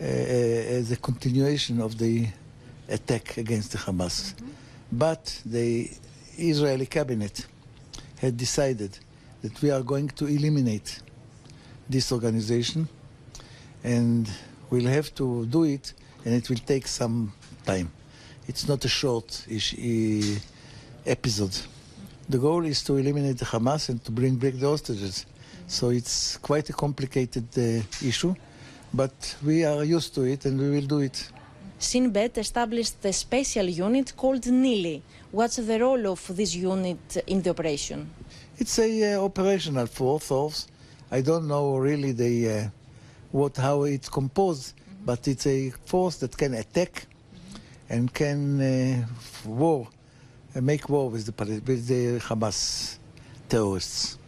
[0.01, 2.27] uh, as a continuation of the
[2.89, 4.35] attack against the Hamas.
[4.91, 5.91] But the
[6.37, 7.47] Israeli cabinet
[8.19, 8.99] had decided
[9.43, 11.01] that we are going to eliminate
[11.89, 12.89] this organization
[13.83, 14.29] and
[14.71, 15.93] we'll have to do it
[16.25, 17.33] and it will take some
[17.65, 17.91] time.
[18.49, 19.47] It's not a short
[21.07, 21.57] episode.
[22.29, 25.27] The goal is to eliminate the Hamas and to bring back the hostages.
[25.67, 28.35] So it's quite a complicated uh, issue,
[28.93, 31.31] but we are used to it and we will do it.
[31.79, 35.03] Shin Bet established a special unit called Nili.
[35.33, 38.11] What's the role of this unit in the operation?
[38.57, 40.69] It's a uh, operational force.
[41.11, 42.69] I don't know really the uh,
[43.33, 47.07] what how it's composed, but it's a force that can attack
[47.89, 49.07] and can uh,
[49.45, 49.89] war,
[50.57, 52.99] uh, make war with the with the Hamas
[53.49, 54.19] terrorists.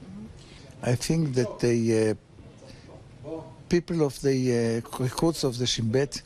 [0.82, 3.34] I think that the uh,
[3.68, 6.20] people of the uh, recruits of the Shin Bet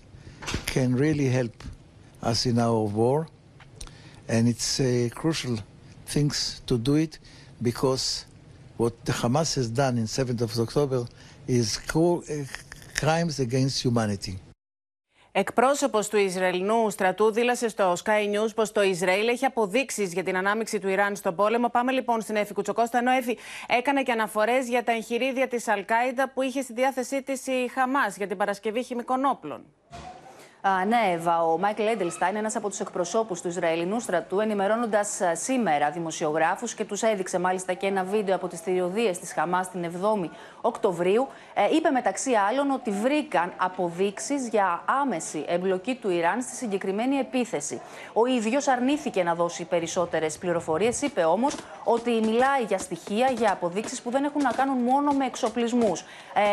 [0.67, 1.55] can really help
[2.23, 3.29] us in our war,
[4.29, 5.59] and it's uh, crucial
[6.07, 7.19] things to do it
[7.63, 8.27] because
[8.77, 11.07] what the Hamas has done in 7th of October
[11.47, 12.45] is cru- uh,
[13.01, 14.35] crimes against humanity.
[15.33, 20.37] Εκπρόσωπος του Ισραηλινού στρατού δήλωσε στο Sky News πως το Ισραήλ έχει αποδείξεις για την
[20.37, 21.69] ανάμειξη του Ιράν στον πόλεμο.
[21.69, 26.31] Πάμε λοιπόν στην Εφη Κουτσοκώστα, ενώ Εφη έκανε και αναφορές για τα εγχειρίδια της Αλκάιντα
[26.31, 29.65] που είχε στη διάθεσή της η Χαμάς για την παρασκευή χημικών όπλων.
[30.63, 31.43] Α, ναι, Εύα.
[31.43, 37.03] Ο Μάικλ Έντελστάιν, ένας από τους εκπροσώπους του Ισραηλινού στρατού, ενημερώνοντας σήμερα δημοσιογράφους και τους
[37.03, 40.29] έδειξε μάλιστα και ένα βίντεο από τις θηριωδίες της Χαμάς την 7η
[40.61, 47.17] Οκτωβρίου, ε, είπε μεταξύ άλλων ότι βρήκαν αποδείξεις για άμεση εμπλοκή του Ιράν στη συγκεκριμένη
[47.17, 47.81] επίθεση.
[48.13, 54.03] Ο ίδιος αρνήθηκε να δώσει περισσότερες πληροφορίες, είπε όμως ότι μιλάει για στοιχεία, για αποδείξεις
[54.03, 56.05] που δεν έχουν να κάνουν μόνο με εξοπλισμούς.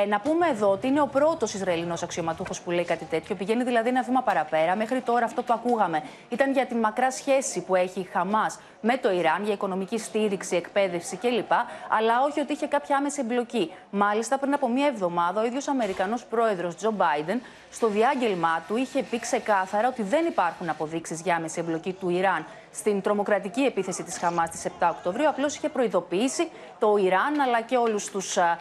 [0.03, 3.35] Ε, να πούμε εδώ ότι είναι ο πρώτος Ισραηλινός αξιωματούχος που λέει κάτι τέτοιο.
[3.35, 4.75] Πηγαίνει δηλαδή ένα βήμα παραπέρα.
[4.75, 8.97] Μέχρι τώρα αυτό που ακούγαμε ήταν για τη μακρά σχέση που έχει η Χαμάς με
[8.97, 11.51] το Ιράν, για οικονομική στήριξη, εκπαίδευση κλπ.
[11.89, 13.73] Αλλά όχι ότι είχε κάποια άμεση εμπλοκή.
[13.89, 19.03] Μάλιστα, πριν από μία εβδομάδα, ο ίδιος Αμερικανός πρόεδρος Τζο Μπάιντεν, στο διάγγελμά του, είχε
[19.03, 22.45] πει ξεκάθαρα ότι δεν υπάρχουν αποδείξεις για άμεση εμπλοκή του Ιράν
[22.77, 25.29] στην τρομοκρατική επίθεση της Χαμάς τη 7 Οκτωβρίου.
[25.29, 28.57] Απλώς είχε προειδοποιήσει το Ιράν αλλά και όλους τους, α, α,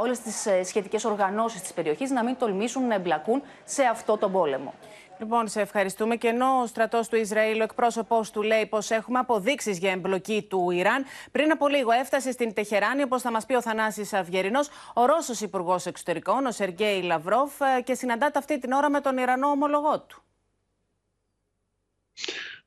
[0.00, 4.32] όλες τις ε, σχετικές οργανώσεις της περιοχής να μην τολμήσουν να εμπλακούν σε αυτό τον
[4.32, 4.74] πόλεμο.
[5.18, 6.16] Λοιπόν, σε ευχαριστούμε.
[6.16, 10.46] Και ενώ ο στρατός του Ισραήλ, ο εκπρόσωπός του, λέει πως έχουμε αποδείξεις για εμπλοκή
[10.50, 14.68] του Ιράν, πριν από λίγο έφτασε στην Τεχεράνη, όπως θα μας πει ο Θανάσης Αυγερινός,
[14.94, 19.18] ο Ρώσος Υπουργός Εξωτερικών, ο Σεργέη Λαυρόφ, ε, και συναντάται αυτή την ώρα με τον
[19.18, 20.22] Ιρανό ομολογό του.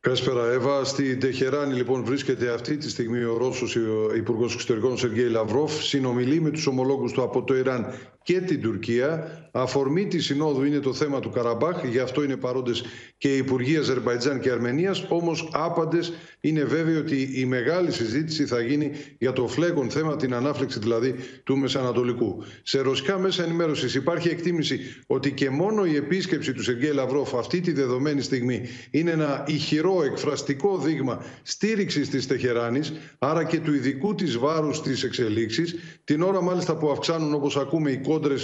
[0.01, 0.83] Καλησπέρα, Εύα.
[0.83, 3.77] Στη Τεχεράνη, λοιπόν, βρίσκεται αυτή τη στιγμή ο Ρώσος
[4.15, 5.83] Υπουργός Εξωτερικών Σεργέη Λαυρόφ.
[5.83, 7.93] Συνομιλεί με τους ομολόγους του από το Ιράν
[8.29, 9.33] και την Τουρκία.
[9.51, 12.83] Αφορμή της συνόδου είναι το θέμα του Καραμπάχ, γι' αυτό είναι παρόντες
[13.17, 15.05] και οι Υπουργοί Αζερβαϊτζάν και Αρμενίας.
[15.09, 20.33] Όμως, άπαντες είναι βέβαιοι ότι η μεγάλη συζήτηση θα γίνει για το φλέγον θέμα, την
[20.33, 22.43] ανάφλεξη δηλαδή του Μεσανατολικού.
[22.63, 27.61] Σε ρωσικά μέσα ενημέρωσης υπάρχει εκτίμηση ότι και μόνο η επίσκεψη του Σεργέη Λαυρόφ αυτή
[27.61, 28.61] τη δεδομένη στιγμή
[28.91, 35.05] είναι ένα ηχηρό εκφραστικό δείγμα στήριξης της Τεχεράνης, άρα και του ειδικού της βάρους στι
[35.05, 35.63] εξελίξει,
[36.03, 38.35] την ώρα μάλιστα που αυξάνουν, όπως ακούμε, οι κόντρε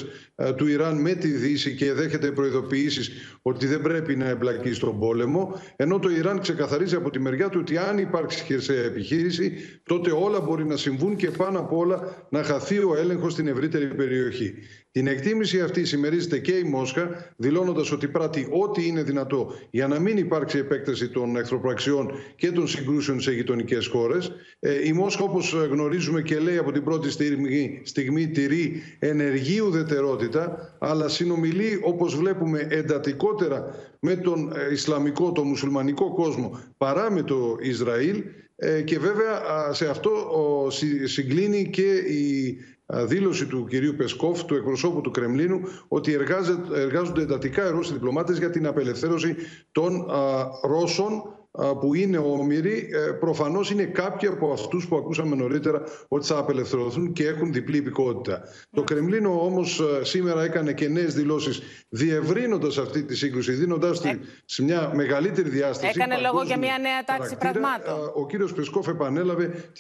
[0.56, 3.12] του Ιράν με τη Δύση και δέχεται προειδοποιήσεις
[3.42, 7.60] ότι δεν πρέπει να εμπλακεί στον πόλεμο, ενώ το Ιράν ξεκαθαρίζει από τη μεριά του
[7.62, 12.44] ότι αν υπάρξει χερσαία επιχείρηση, τότε όλα μπορεί να συμβούν και πάνω απ' όλα να
[12.44, 14.54] χαθεί ο έλεγχος στην ευρύτερη περιοχή.
[14.96, 20.00] Την εκτίμηση αυτή συμμερίζεται και η Μόσχα, δηλώνοντας ότι πράττει ό,τι είναι δυνατό για να
[20.00, 24.32] μην υπάρξει επέκταση των εχθροπραξιών και των συγκρούσεων σε γειτονικές χώρες.
[24.84, 31.08] Η Μόσχα, όπως γνωρίζουμε και λέει από την πρώτη στιγμή, στιγμή τηρεί ενεργή ουδετερότητα, αλλά
[31.08, 38.24] συνομιλεί, όπως βλέπουμε, εντατικότερα με τον Ισλαμικό, τον μουσουλμανικό κόσμο παρά με το Ισραήλ.
[38.84, 40.12] Και βέβαια σε αυτό
[41.04, 46.14] συγκλίνει και η δήλωση του κυρίου Πεσκόφ, του εκπροσώπου του Κρεμλίνου, ότι
[46.74, 49.36] εργάζονται εντατικά οι Ρώσοι διπλωμάτες για την απελευθέρωση
[49.72, 50.06] των
[50.64, 51.24] Ρώσων
[51.80, 57.14] που είναι όμοιροι, ε, προφανώς είναι κάποιοι από αυτούς που ακούσαμε νωρίτερα ότι θα απελευθερωθούν
[57.14, 58.42] και έχουν διπλή υπηκότητα.
[58.72, 64.10] Το Κρεμλίνο όμως ε, σήμερα έκανε και νέες δηλώσεις, διευρύνοντας αυτή τη σύγκρουση, δίνοντάς τη
[64.10, 64.20] ε...
[64.46, 65.94] σε μια μεγαλύτερη διάσταση.
[65.96, 68.12] Έκανε λόγο για μια νέα τάξη πραγμάτων.
[68.16, 69.72] Ο κύριος Πεσκόφ επανέλαβε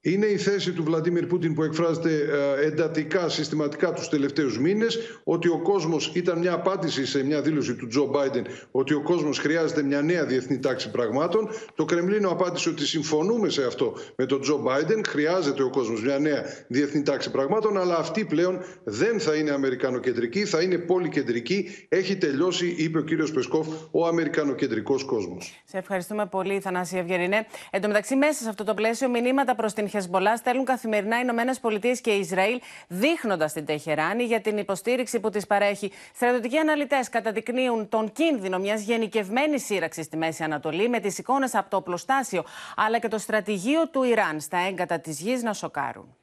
[0.00, 2.10] είναι η θέση του Βλαντίμιρ Πούτιν που εκφράζεται
[2.58, 7.74] ε, εντατικά, συστηματικά τους τελευταίους μήνες ότι ο κόσμος ήταν μια απάντηση σε μια δήλωση
[7.74, 11.48] του Τζο Μπάιντεν ότι ο κόσμος χρειάζεται μια νέα διεθνή τάξη πραγμάτων.
[11.74, 15.04] Το Κρεμλίνο απάντησε ότι συμφωνούμε σε αυτό με τον Τζο Μπάιντεν.
[15.06, 20.44] Χρειάζεται ο κόσμος μια νέα διεθνή τάξη πραγμάτων αλλά αυτή πλέον δεν θα είναι αμερικανοκεντρική,
[20.44, 21.68] θα είναι πολυκεντρική.
[21.88, 25.62] Έχει τελειώσει, είπε ο κύριος Πεσκόφ, ο αμερικανοκεντρικός κόσμος.
[25.64, 27.46] Σε ευχαριστούμε πολύ, Θανάση Ευγερινέ.
[27.70, 31.20] Εν τω μεταξύ, μέσα σε αυτό το πλαίσιο, μηνύματα προς την Χεσμολάς στέλνουν καθημερινά οι
[31.22, 35.92] Ηνωμένες Πολιτείες και Ισραήλ, δείχνοντας την Τεχεράνη για την υποστήριξη που της παρέχει.
[36.14, 41.70] Στρατιωτικοί αναλυτές καταδεικνύουν τον κίνδυνο μιας γενικευμένης σύραξης στη Μέση Ανατολή, με τις εικόνες από
[41.70, 42.44] το οπλοστάσιο
[42.76, 46.16] αλλά και το στρατηγείο του Ιράν στα έγκατα της γης να σοκάρουν.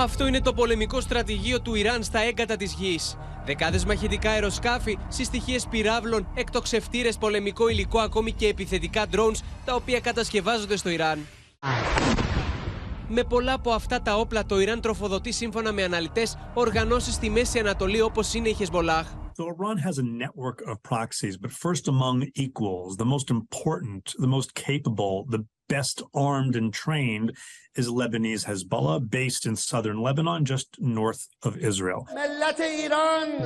[0.00, 3.16] Αυτό είναι το πολεμικό στρατηγείο του Ιράν στα έγκατα της γης.
[3.44, 10.76] Δεκάδες μαχητικά αεροσκάφη, συστοιχίες πυράβλων, εκτοξευτήρες, πολεμικό υλικό, ακόμη και επιθετικά drones, τα οποία κατασκευάζονται
[10.76, 11.18] στο Ιράν.
[13.08, 17.58] Με πολλά από αυτά τα όπλα το Ιράν τροφοδοτεί σύμφωνα με αναλυτές οργανώσεις στη Μέση
[17.58, 19.06] Ανατολή όπως είναι η Χεσμολάχ.
[19.38, 24.32] So Iran has a network of proxies, but first among equals, the most important, the
[24.36, 27.29] most capable, the best armed and trained
[27.75, 32.07] is Lebanese Hezbollah, based in southern Lebanon, just north of Israel.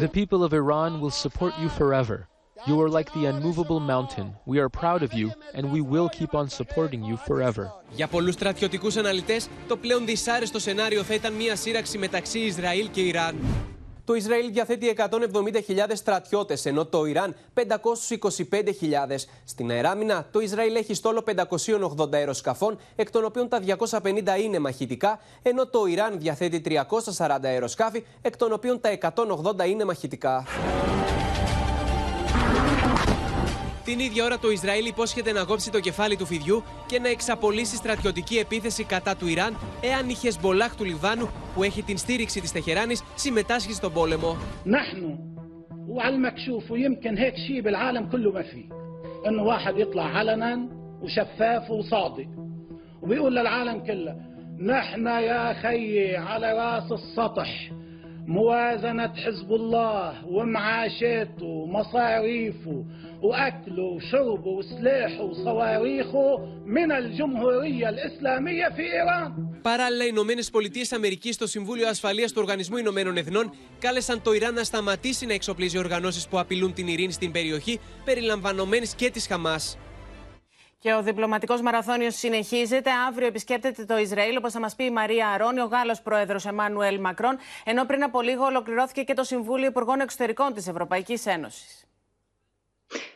[0.06, 2.28] The people of Iran will support you forever.
[2.66, 4.28] You are like the unmovable mountain.
[4.46, 7.72] We are proud of you and we will keep on supporting you forever.
[7.92, 13.02] Για πολλούς στρατιωτικούς αναλυτές, το πλέον δυσάρεστο σενάριο θα ήταν μια σύραξη μεταξύ Ισραήλ και
[13.02, 13.36] Ιράν.
[14.05, 19.27] Το Ισραήλ διαθέτει 170.000 στρατιώτες, ενώ το Ιράν 525.000.
[19.45, 21.25] Στην αεράμινα, το Ισραήλ έχει στόλο
[22.01, 28.05] 580 αεροσκαφών, εκ των οποίων τα 250 είναι μαχητικά, ενώ το Ιράν διαθέτει 340 αεροσκάφη,
[28.23, 30.45] εκ των οποίων τα 180 είναι μαχητικά.
[33.84, 37.76] Την ίδια ώρα το Ισραήλ υπόσχεται να κόψει το κεφάλι του φιδιού και να εξαπολύσει
[37.76, 42.52] στρατιωτική επίθεση κατά του Ιράν εάν η Χεσμολάχ του Λιβάνου που έχει την στήριξη της
[42.52, 44.38] Τεχεράνης συμμετάσχει στον πόλεμο.
[45.90, 48.70] وعلى المكشوف ويمكن هيك شيء بالعالم كله ما فيه
[49.28, 50.70] انه واحد يطلع علنا
[51.02, 52.28] وشفاف وصادق
[53.02, 54.16] وبيقول للعالم كله
[54.60, 57.72] نحن يا خيي على راس السطح
[58.28, 62.86] موازنة حزب الله ومعاشاته ومصاريفه
[63.22, 71.48] وأكله وشربه وسلاحه وصواريخه من الجمهورية الإسلامية في إيران Παράλληλα, οι Ηνωμένε Πολιτείε Αμερική στο
[71.48, 76.40] Συμβούλιο Ασφαλεία του Οργανισμού Ηνωμένων Εθνών κάλεσαν το Ιράν να σταματήσει να εξοπλίζει οργανώσει που
[76.40, 79.56] απειλούν την ειρήνη στην περιοχή, περιλαμβανομένη και τη Χαμά.
[80.83, 82.91] Και ο διπλωματικός μαραθώνιος συνεχίζεται.
[83.09, 87.01] Αύριο επισκέπτεται το Ισραήλ, όπως θα μας πει η Μαρία Αρώνη, ο Γάλλος πρόεδρος Εμμάνουελ
[87.01, 91.85] Μακρόν, ενώ πριν από λίγο ολοκληρώθηκε και το Συμβούλιο Υπουργών Εξωτερικών της Ευρωπαϊκής Ένωσης.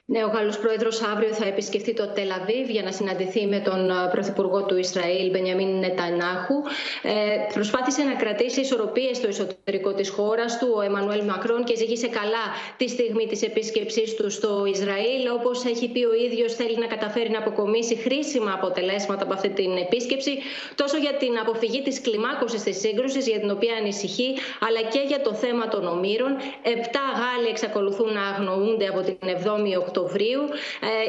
[0.09, 4.65] Ναι, ο Γάλλος Πρόεδρος αύριο θα επισκεφθεί το Τελαβίβ για να συναντηθεί με τον Πρωθυπουργό
[4.65, 6.55] του Ισραήλ, Μπενιαμίν Νετανάχου.
[7.03, 7.13] Ε,
[7.55, 12.45] προσπάθησε να κρατήσει ισορροπίες στο εσωτερικό της χώρας του ο Εμμανουέλ Μακρόν και ζήγησε καλά
[12.77, 15.23] τη στιγμή της επίσκεψής του στο Ισραήλ.
[15.39, 19.77] Όπως έχει πει ο ίδιος, θέλει να καταφέρει να αποκομίσει χρήσιμα αποτελέσματα από αυτή την
[19.77, 20.39] επίσκεψη,
[20.75, 24.35] τόσο για την αποφυγή της κλιμάκωσης της σύγκρουσης, για την οποία ανησυχεί,
[24.69, 26.33] αλλά και για το θέμα των ομήρων.
[26.63, 30.43] Επτά Γάλλοι εξακολουθούν να αγνοούνται από την 7η Οκτωβρίου.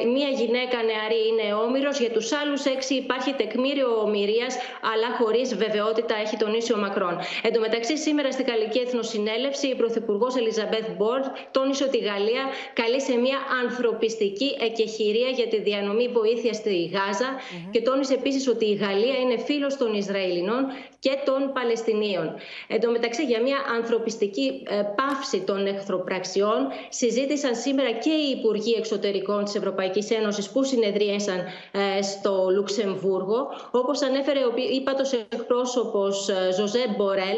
[0.02, 2.00] Ε, μία γυναίκα νεαρή είναι όμοιρος.
[2.00, 4.54] Για τους άλλους έξι υπάρχει τεκμήριο ομοιρίας,
[4.91, 7.15] αλλά χωρίς βεβαιότητα, έχει τονίσει ο Μακρόν.
[7.41, 12.43] Εν τω μεταξύ, σήμερα στη Γαλλική Εθνοσυνέλευση, η Πρωθυπουργός Ελιζαμπέθ Μπόρτ τόνισε ότι η Γαλλία
[12.73, 17.30] καλεί σε μια ανθρωπιστική εκεχηρία για τη διανομή βοήθεια στη Γάζα
[17.71, 20.65] και τόνισε επίσης ότι η Γαλλία είναι φίλος των Ισραηλινών
[21.00, 22.36] και των Παλαιστινίων.
[22.67, 28.77] Εν τω μεταξύ, για μια ανθρωπιστική ε, πάυση των εχθροπραξιών συζήτησαν σήμερα και οι Υπουργοί
[28.78, 31.38] Εξωτερικών της Ευρωπαϊκής Ένωσης που συνεδρίασαν
[31.72, 33.48] ε, στο Λουξεμβούργο.
[33.72, 37.38] Όπως ανέφερε ο ύπατος εκπρόσωπος ε, Ζωζέ Μπορέλ,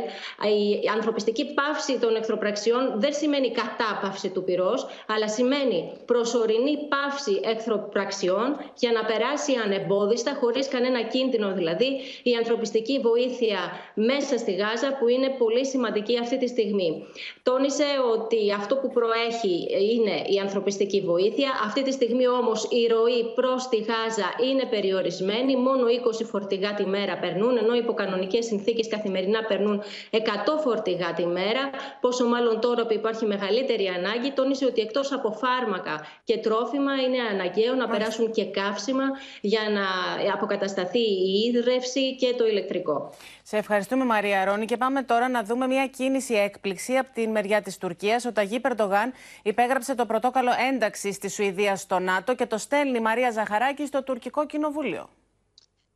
[0.84, 8.58] η ανθρωπιστική πάυση των εχθροπραξιών δεν σημαίνει κατάπαυση του πυρός, αλλά σημαίνει προσωρινή πάυση εχθροπραξιών
[8.78, 11.89] για να περάσει ανεμπόδιστα, χωρίς κανένα κίνδυνο δηλαδή,
[12.23, 13.60] η ανθρωπιστική βοήθεια
[13.93, 17.04] μέσα στη Γάζα που είναι πολύ σημαντική αυτή τη στιγμή.
[17.43, 21.28] Τόνισε ότι αυτό που προέχει είναι η ανθρωπιστική βοήθεια.
[21.65, 25.55] Αυτή τη στιγμή όμως η ροή προς τη Γάζα είναι περιορισμένη.
[25.55, 25.85] Μόνο
[26.21, 30.17] 20 φορτηγά τη μέρα περνούν, ενώ υπό κανονικές συνθήκες καθημερινά περνούν 100
[30.63, 31.69] φορτηγά τη μέρα.
[32.01, 37.17] Πόσο μάλλον τώρα που υπάρχει μεγαλύτερη ανάγκη, τόνισε ότι εκτός από φάρμακα και τρόφιμα είναι
[37.31, 39.03] αναγκαίο να περάσουν και καύσιμα
[39.41, 39.85] για να
[40.33, 43.09] αποκατασταθεί η ίδρυυση και το ηλεκτρικό.
[43.49, 47.62] Σε ευχαριστούμε Μαρία Ρόνη και πάμε τώρα να δούμε μια κίνηση έκπληξη από την μεριά
[47.62, 48.25] της Τουρκίας.
[48.25, 53.01] Ο Ταγί Περντογάν υπέγραψε το πρωτόκολλο ένταξης της Σουηδίας στο ΝΑΤΟ και το στέλνει η
[53.01, 55.09] Μαρία Ζαχαράκη στο τουρκικό κοινοβούλιο.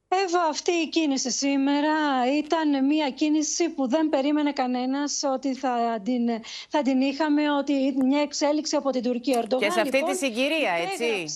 [0.08, 1.96] Εύα, αυτή η κίνηση σήμερα
[2.38, 6.30] ήταν μια κίνηση που δεν περίμενε κανένας ότι θα την,
[6.70, 9.40] θα την είχαμε, ότι μια εξέλιξη από την Τουρκία.
[9.40, 11.34] Ερντογάν, και σε αυτή λοιπόν, τη συγκυρία, έτσι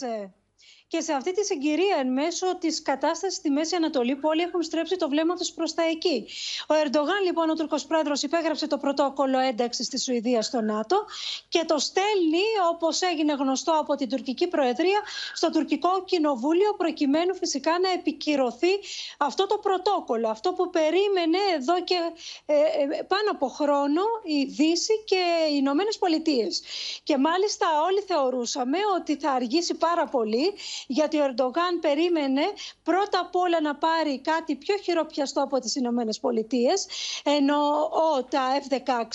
[0.87, 4.63] και σε αυτή τη συγκυρία εν μέσω της κατάστασης στη Μέση Ανατολή που όλοι έχουν
[4.63, 6.25] στρέψει το βλέμμα τους προς τα εκεί.
[6.67, 11.05] Ο Ερντογάν, λοιπόν, ο Τουρκος πρόεδρος, υπέγραψε το πρωτόκολλο ένταξης της Σουηδίας στο ΝΑΤΟ
[11.49, 15.01] και το στέλνει, όπως έγινε γνωστό από την τουρκική Προεδρία,
[15.33, 18.71] στο τουρκικό κοινοβούλιο, προκειμένου φυσικά να επικυρωθεί
[19.17, 20.29] αυτό το πρωτόκολλο.
[20.29, 21.97] Αυτό που περίμενε εδώ και
[22.45, 25.21] ε, ε πάνω από χρόνο η Δύση και
[25.51, 26.61] οι Ηνωμένες Πολιτείες.
[27.03, 30.53] Και μάλιστα όλοι θεωρούσαμε ότι θα αργήσει πάρα πολύ
[30.87, 32.41] γιατί ο Ερντογάν περίμενε
[32.83, 36.87] πρώτα απ' όλα να πάρει κάτι πιο χειροπιαστό από τις Ηνωμένες Πολιτείες,
[37.23, 39.07] ενώ ο, τα F-16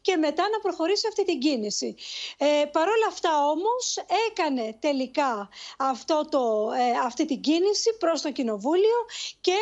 [0.00, 1.94] και μετά να προχωρήσει αυτή την κίνηση.
[2.38, 3.96] Ε, Παρ' όλα αυτά όμως
[4.28, 8.98] έκανε τελικά αυτό το, ε, αυτή την κίνηση προς το Κοινοβούλιο
[9.40, 9.56] και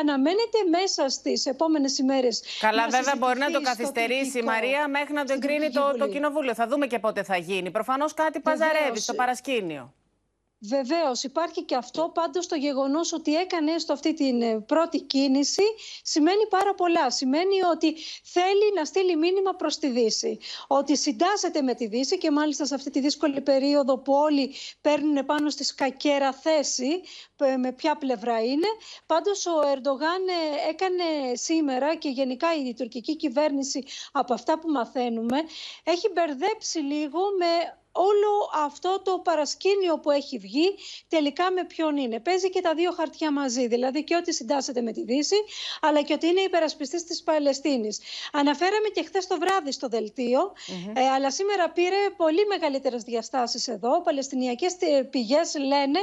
[0.00, 5.24] αναμένεται μέσα στις επόμενες ημέρες Καλά βέβαια μπορεί να το καθυστερήσει η Μαρία μέχρι να
[5.24, 6.54] το εγκρίνει το, το Κοινοβούλιο.
[6.54, 7.70] Θα δούμε και πότε θα γίνει.
[7.70, 9.94] Προφανώς κάτι παζαρεύει στο παρασκήνιο.
[10.60, 12.10] Βεβαίως, υπάρχει και αυτό.
[12.14, 15.62] Πάντως, το γεγονός ότι έκανε έστω αυτή την ε, πρώτη κίνηση
[16.02, 17.10] σημαίνει πάρα πολλά.
[17.10, 20.38] Σημαίνει ότι θέλει να στείλει μήνυμα προς τη Δύση.
[20.66, 25.24] Ότι συντάσσεται με τη Δύση και μάλιστα σε αυτή τη δύσκολη περίοδο που όλοι παίρνουν
[25.24, 27.00] πάνω στη σκακέρα θέση
[27.58, 28.68] με ποια πλευρά είναι.
[29.06, 35.38] Πάντως, ο Ερντογάν ε, έκανε σήμερα και γενικά η τουρκική κυβέρνηση από αυτά που μαθαίνουμε
[35.84, 37.46] έχει μπερδέψει λίγο με
[37.96, 40.74] όλο αυτό το παρασκήνιο που έχει βγει
[41.08, 42.20] τελικά με ποιον είναι.
[42.20, 45.36] Παίζει και τα δύο χαρτιά μαζί, δηλαδή και ότι συντάσσεται με τη Δύση,
[45.80, 48.00] αλλά και ότι είναι υπερασπιστής της Παλαιστίνης.
[48.32, 50.52] Αναφέραμε και χθες το βράδυ στο δελτιο
[50.94, 54.02] ε, αλλά σήμερα πήρε πολύ μεγαλύτερες διαστάσεις εδώ.
[54.02, 54.76] Παλαιστινιακές
[55.10, 55.98] πηγές λένε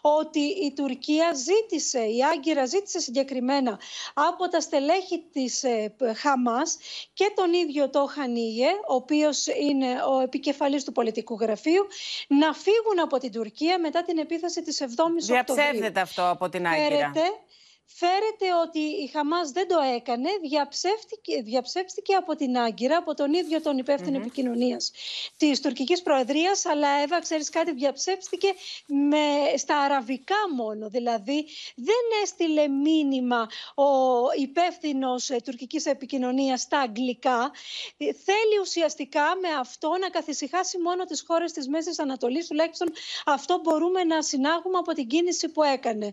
[0.00, 3.80] ότι η Τουρκία ζήτησε, η Άγκυρα ζήτησε συγκεκριμένα
[4.14, 6.78] από τα στελέχη της ε, Χαμάς
[7.12, 11.86] και τον ίδιο το Χανίγε, ο οποίος είναι ο επικεφαλής του πολιτικού γραφείου
[12.28, 15.24] να φύγουν από την Τουρκία μετά την επίθεση της 7ης Οκτωβρίου.
[15.26, 17.12] Διαψεύδεται αυτό από την Άγκυρα
[17.86, 23.60] φέρεται ότι η Χαμάς δεν το έκανε, διαψεύτηκε, διαψεύστηκε από την Άγκυρα, από τον ίδιο
[23.60, 24.20] τον υπεύθυνο mm-hmm.
[24.20, 24.92] επικοινωνίας
[25.36, 26.64] της τουρκικής Προεδρίας.
[26.64, 28.52] Αλλά, Εύα, ξέρεις κάτι, διαψεύστηκε
[28.86, 30.88] με, στα αραβικά μόνο.
[30.88, 33.84] Δηλαδή, δεν έστειλε μήνυμα ο
[34.38, 37.52] υπεύθυνος ε, τουρκικής επικοινωνίας στα αγγλικά.
[37.98, 42.46] Θέλει ουσιαστικά με αυτό να καθησυχάσει μόνο τις χώρες της Μέσης Ανατολής.
[42.46, 42.92] Τουλάχιστον
[43.26, 46.12] αυτό μπορούμε να συνάγουμε από την κίνηση που έκανε.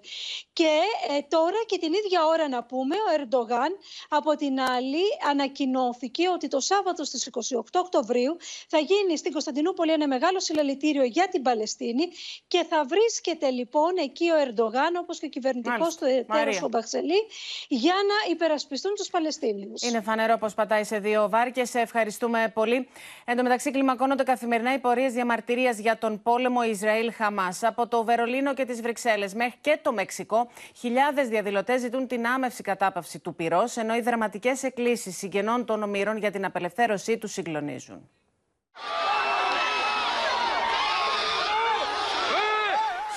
[0.53, 3.71] Και ε, τώρα και την ίδια ώρα να πούμε, ο Ερντογάν
[4.10, 10.08] από την άλλη ανακοινώθηκε ότι το Σάββατο στις 28 Οκτωβρίου θα γίνει στην Κωνσταντινούπολη ένα
[10.08, 12.08] μεγάλο συλλαλητήριο για την Παλαιστίνη
[12.47, 17.28] και θα βρίσκεται λοιπόν εκεί ο Ερντογάν όπως και ο κυβερνητικός του εταίρος ο Μπαξελή
[17.67, 19.82] για να υπερασπιστούν τους Παλαιστίνιους.
[19.82, 21.69] Είναι φανερό πως πατάει σε δύο βάρκες.
[21.69, 22.88] Σε ευχαριστούμε πολύ.
[23.26, 27.63] Εν τω μεταξύ κλιμακώνονται καθημερινά οι πορείες διαμαρτυρίας για τον πόλεμο Ισραήλ-Χαμάς.
[27.63, 32.61] Από το Βερολίνο και τις Βρυξέλλες μέχρι και το Μεξικό, χιλιάδες διαδηλωτέ ζητούν την άμευση
[32.61, 38.09] κατάπαυση του πυρός, ενώ οι δραματικές εκκλήσεις συγγενών των ομήρων για την απελευθέρωσή τους συγκλονίζουν.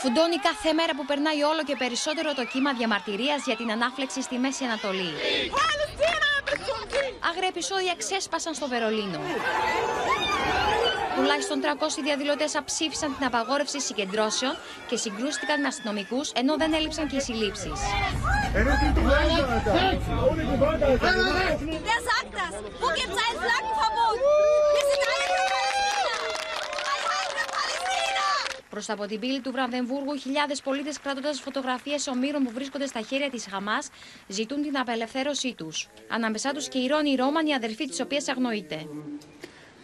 [0.00, 4.38] Φουντώνει κάθε μέρα που περνάει όλο και περισσότερο το κύμα διαμαρτυρίας για την ανάφλεξη στη
[4.38, 5.10] Μέση Ανατολή.
[7.28, 9.18] Άγρια επεισόδια ξέσπασαν στο Βερολίνο.
[11.16, 14.56] Τουλάχιστον 300 διαδηλωτές αψήφισαν την απαγόρευση συγκεντρώσεων
[14.88, 17.80] και συγκρούστηκαν με αστυνομικούς, ενώ δεν έλειψαν και οι συλλήψεις.
[28.70, 33.30] Προς από την πύλη του Βρανδεμβούργου, χιλιάδες πολίτες κρατώντας φωτογραφίες ομήρων που βρίσκονται στα χέρια
[33.30, 33.88] της Χαμάς
[34.26, 35.88] ζητούν την απελευθέρωσή τους.
[36.08, 38.86] Ανάμεσά τους και η Ρόνι Ρόμαν, η αδερφή της οποίας αγνοείται.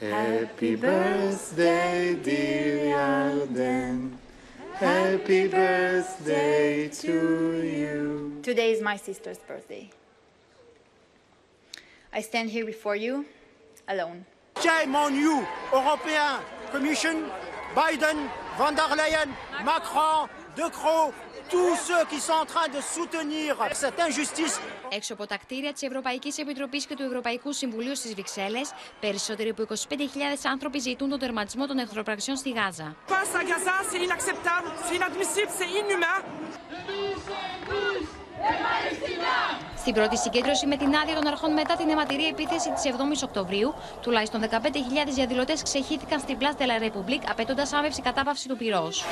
[0.03, 4.11] Happy birthday, dear Yarden.
[4.75, 8.41] Happy birthday to you.
[8.43, 9.89] Today is my sister's birthday.
[12.13, 13.27] I stand here before you
[13.87, 14.27] alone.
[14.61, 16.41] Shame on you, European
[16.73, 17.31] Commission,
[17.73, 19.31] Biden, von der Leyen,
[19.65, 21.15] Macron, De Croo,
[21.49, 24.61] tous ceux qui sont en train de soutenir cette injustice.
[24.89, 29.63] Έξω από τα κτίρια της Ευρωπαϊκής Επιτροπής και του Ευρωπαϊκού Συμβουλίου στις Βρυξέλλες, περισσότεροι από
[29.69, 29.75] 25.000
[30.53, 32.97] άνθρωποι ζητούν τον τερματισμό των εχθροπραξιών στη Γάζα.
[33.09, 36.19] passe à Gaza, c'est inacceptable, c'est inadmissible, c'est inhumain.
[39.77, 43.75] Στην πρώτη συγκέντρωση με την άδεια των αρχών μετά την αιματηρή επίθεση της 7η Οκτωβρίου,
[44.03, 44.49] τουλάχιστον 15.000
[45.15, 49.05] διαδηλωτές ξεχύθηκαν στην Place de la République απαιτώντας άμεση κατάπαυση του πυρός.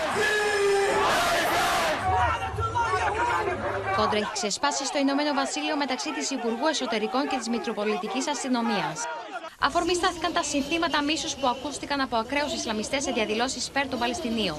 [4.01, 8.99] Κόντρα έχει ξεσπάσει στο Ηνωμένο Βασίλειο μεταξύ της Υπουργού Εσωτερικών και της Μητροπολιτικής Αστυνομίας.
[9.61, 14.57] Αφορμή στάθηκαν τα συνθήματα μίσους που ακούστηκαν από ακραίους Ισλαμιστές σε διαδηλώσεις υπέρ των Παλαιστινίων.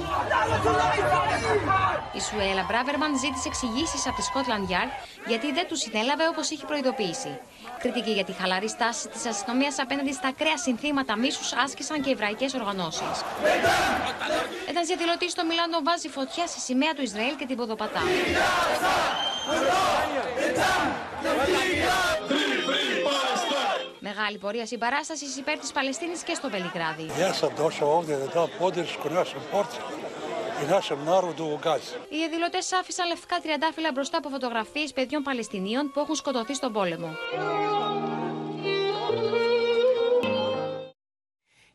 [2.13, 4.91] Η Σουέλα Μπράβερμαν ζήτησε εξηγήσεις από τη Scotland Yard
[5.27, 7.39] γιατί δεν τους συνέλαβε όπως είχε προειδοποιήσει.
[7.81, 12.53] Κριτική για τη χαλαρή στάση της αστυνομίας απέναντι στα ακραία συνθήματα μίσους άσκησαν και εβραϊκές
[12.53, 13.23] οργανώσεις.
[14.69, 18.01] Ένα διαδηλωτή στο Μιλάνο βάζει φωτιά στη σημαία του Ισραήλ και την ποδοπατά.
[23.99, 27.05] Μεγάλη πορεία συμπαράστασης υπέρ της Παλαιστίνης και στο Βελιγράδι.
[32.09, 37.15] Οι διαδηλωτέ άφησαν λευκά τριαντάφυλλα μπροστά από φωτογραφίες παιδιών Παλαιστινίων που έχουν σκοτωθεί στον πόλεμο.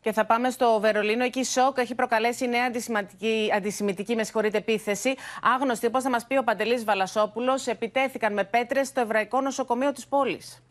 [0.00, 1.24] Και θα πάμε στο Βερολίνο.
[1.24, 5.14] Εκεί σοκ έχει προκαλέσει νέα αντισημιτική, αντισημιτική με συγχωρείτε, επίθεση.
[5.42, 10.06] Άγνωστοι, όπως θα μας πει ο Παντελής Βαλασόπουλος, επιτέθηκαν με πέτρες στο εβραϊκό νοσοκομείο της
[10.06, 10.62] πόλης.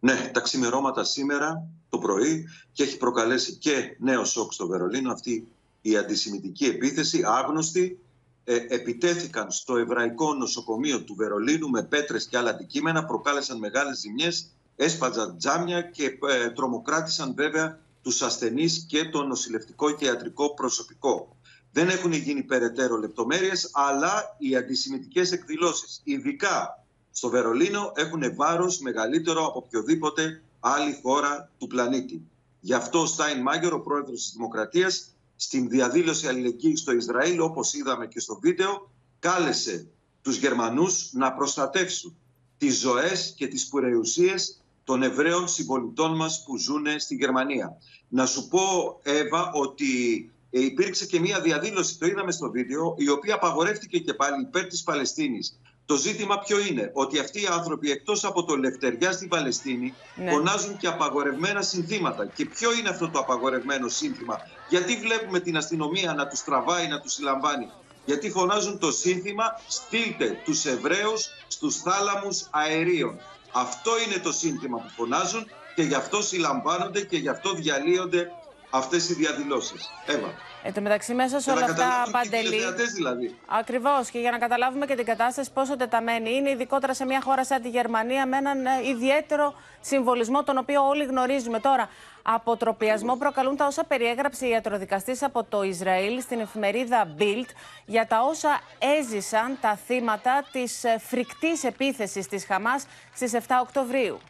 [0.00, 5.48] Ναι, τα ξημερώματα σήμερα το πρωί και έχει προκαλέσει και νέο σοκ στο Βερολίνο αυτή
[5.86, 7.22] η αντισημιτική επίθεση.
[7.26, 7.98] Άγνωστοι
[8.44, 14.46] ε, επιτέθηκαν στο εβραϊκό νοσοκομείο του Βερολίνου με πέτρες και άλλα αντικείμενα, προκάλεσαν μεγάλες ζημιές,
[14.76, 21.36] έσπαζαν τζάμια και ε, τρομοκράτησαν βέβαια τους ασθενείς και το νοσηλευτικό και ιατρικό προσωπικό.
[21.72, 29.46] Δεν έχουν γίνει περαιτέρω λεπτομέρειες, αλλά οι αντισημιτικές εκδηλώσεις, ειδικά στο Βερολίνο έχουν βάρος μεγαλύτερο
[29.46, 32.22] από οποιοδήποτε άλλη χώρα του πλανήτη.
[32.60, 37.72] Γι' αυτό ο Στάιν Μάγκερ, ο πρόεδρος της Δημοκρατίας, στην διαδήλωση αλληλεγγύης στο Ισραήλ, όπως
[37.74, 39.86] είδαμε και στο βίντεο, κάλεσε
[40.22, 42.16] τους Γερμανούς να προστατεύσουν
[42.58, 47.76] τις ζωές και τις πουρεουσίες των Εβραίων συμπολιτών μας που ζουν στη Γερμανία.
[48.08, 48.60] Να σου πω,
[49.02, 54.42] Εύα, ότι υπήρξε και μία διαδήλωση, το είδαμε στο βίντεο, η οποία απαγορεύτηκε και πάλι
[54.42, 55.60] υπέρ της Παλαιστίνης.
[55.86, 60.30] Το ζήτημα ποιο είναι, ότι αυτοί οι άνθρωποι εκτός από το λευτεριά στην Παλαιστίνη Ναι.
[60.30, 62.26] φωνάζουν και απαγορευμένα συνθήματα.
[62.26, 67.00] Και ποιο είναι αυτό το απαγορευμένο σύνθημα, γιατί βλέπουμε την αστυνομία να τους τραβάει, να
[67.00, 67.72] τους συλλαμβάνει;
[68.04, 73.26] Γιατί φωνάζουν το σύνθημα «Στείλτε τους Εβραίους στους θάλαμους αερίων».
[73.50, 78.36] Αυτό είναι το σύνθημα που φωνάζουν και γι' αυτό συλλαμβάνονται και γι' αυτό διαλύονται
[78.74, 79.90] αυτές οι διαδηλώσεις.
[80.06, 80.28] Εύα.
[80.62, 82.48] Εν τω μεταξύ, μέσα σε Για όλα να αυτά, καταλάβουν και οι Παντελή.
[82.48, 83.34] τηλεθεατές δηλαδή.
[83.46, 84.10] Ακριβώς.
[84.10, 87.62] Και για να καταλάβουμε και την κατάσταση πόσο τεταμένη είναι, ειδικότερα σε μια χώρα σαν
[87.62, 91.60] τη Γερμανία, με έναν ε, ιδιαίτερο συμβολισμό, τον οποίο όλοι γνωρίζουμε.
[91.60, 91.88] Τώρα,
[92.22, 97.48] αποτροπιασμό προκαλούν τα όσα περιέγραψε η ιατροδικαστής από το Ισραήλ στην εφημερίδα Bild
[97.84, 98.60] για τα όσα
[98.98, 104.20] έζησαν τα θύματα της ε, φρικτής επίθεσης της Χαμάς στις 7 Οκτωβρίου.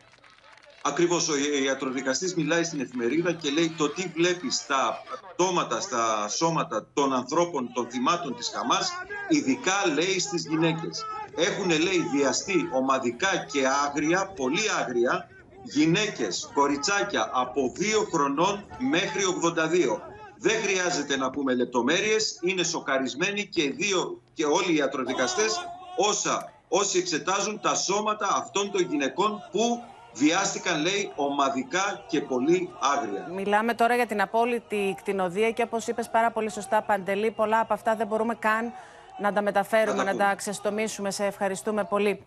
[0.87, 6.87] Ακριβώς ο ιατροδικαστής μιλάει στην εφημερίδα και λέει το τι βλέπεις στα πτώματα, στα σώματα
[6.95, 8.93] των ανθρώπων, των θυμάτων της Χαμάς,
[9.29, 11.05] ειδικά λέει στις γυναίκες.
[11.35, 15.29] Έχουν λέει βιαστεί ομαδικά και άγρια, πολύ άγρια,
[15.63, 20.01] γυναίκες, κοριτσάκια από 2 χρονών μέχρι 82.
[20.39, 25.59] Δεν χρειάζεται να πούμε λεπτομέρειες, είναι σοκαρισμένοι και, οι δύο, και όλοι οι ιατροδικαστές
[25.97, 29.83] όσα, όσοι εξετάζουν τα σώματα αυτών των γυναικών που
[30.15, 33.29] βιάστηκαν λέει ομαδικά και πολύ άγρια.
[33.31, 37.75] Μιλάμε τώρα για την απόλυτη κτηνοδία και όπως είπες πάρα πολύ σωστά Παντελή, πολλά από
[37.75, 38.73] αυτά δεν μπορούμε καν
[39.19, 41.11] να τα μεταφέρουμε, να τα ξεστομίσουμε.
[41.11, 42.25] Σε ευχαριστούμε πολύ.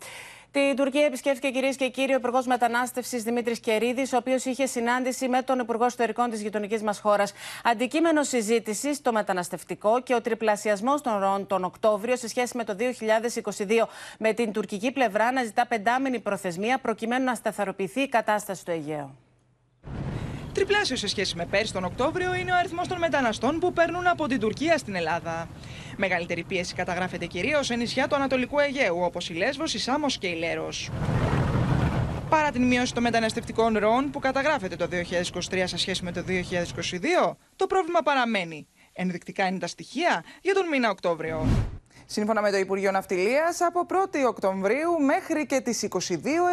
[0.50, 5.28] Την Τουρκία επισκέφθηκε κυρίες και κύριοι ο Υπουργός Μετανάστευσης Δημήτρης Κερίδης, ο οποίος είχε συνάντηση
[5.28, 7.32] με τον Υπουργό Εσωτερικών της γειτονικής μας χώρας.
[7.64, 12.74] Αντικείμενο συζήτησης το μεταναστευτικό και ο τριπλασιασμός των ροών τον Οκτώβριο σε σχέση με το
[12.74, 13.88] 2022,
[14.18, 19.27] με την τουρκική πλευρά να ζητά πεντάμινη προθεσμία προκειμένου να σταθεροποιηθεί η κατάσταση στο Αιγαίο.
[20.58, 24.26] Τριπλάσιο σε σχέση με πέρσι τον Οκτώβριο είναι ο αριθμός των μεταναστών που περνούν από
[24.26, 25.48] την Τουρκία στην Ελλάδα.
[25.96, 30.26] Μεγαλύτερη πίεση καταγράφεται κυρίως σε νησιά του Ανατολικού Αιγαίου, όπως η Λέσβος, η Σάμος και
[30.26, 30.90] η Λέρος.
[32.28, 37.36] Παρά την μείωση των μεταναστευτικών ροών που καταγράφεται το 2023 σε σχέση με το 2022,
[37.56, 38.66] το πρόβλημα παραμένει.
[38.92, 41.46] Ενδεικτικά είναι τα στοιχεία για τον μήνα Οκτώβριο.
[42.10, 45.94] Σύμφωνα με το Υπουργείο Ναυτιλίας, από 1η Οκτωβρίου μέχρι και τις 22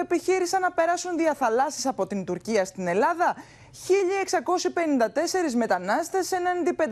[0.01, 3.35] επιχείρησαν να περάσουν διαθαλάσσεις από την Τουρκία στην Ελλάδα
[3.75, 6.83] 1.654 μετανάστες έναντι 536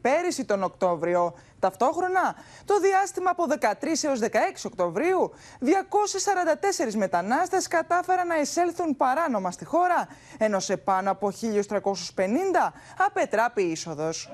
[0.00, 1.34] πέρυσι τον Οκτώβριο.
[1.60, 2.34] Ταυτόχρονα,
[2.64, 4.26] το διάστημα από 13 έως 16
[4.64, 10.08] Οκτωβρίου, 244 μετανάστες κατάφεραν να εισέλθουν παράνομα στη χώρα,
[10.38, 12.72] ενώ σε πάνω από 1.350
[13.06, 14.30] απετράπη είσοδος.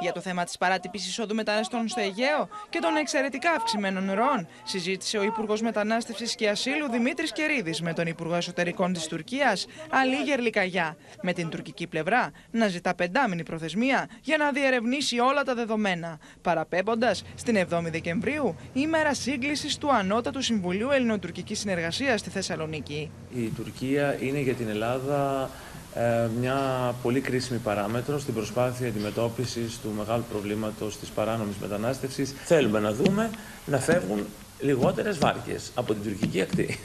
[0.00, 5.18] Για το θέμα της παράτυπης εισόδου μεταναστών στο Αιγαίο και των εξαιρετικά αυξημένων ροών, συζήτησε
[5.18, 10.96] ο Υπουργός Μετανάστευσης και Ασύλου Δημήτρης Κερίδης με τον Υπουργό Εσωτερικών της Τουρκίας, Αλή Γερλικαγιά,
[11.22, 17.22] με την τουρκική πλευρά να ζητά πεντάμινη προθεσμία για να διερευνήσει όλα τα δεδομένα, παραπέμποντας
[17.34, 23.10] στην 7η Δεκεμβρίου, ημέρα σύγκλησης του Ανώτατου Συμβουλίου Ελληνοτουρκικής Συνεργασίας στη Θεσσαλονίκη.
[23.34, 25.50] Η Τουρκία είναι για την Ελλάδα
[25.94, 26.58] ε, μια
[27.02, 32.34] πολύ κρίσιμη παράμετρο στην προσπάθεια αντιμετώπισης του μεγάλου προβλήματος της παράνομης μετανάστευσης.
[32.44, 33.30] Θέλουμε να δούμε
[33.66, 34.26] να φεύγουν
[34.60, 36.78] λιγότερες βάρκες από την τουρκική ακτή.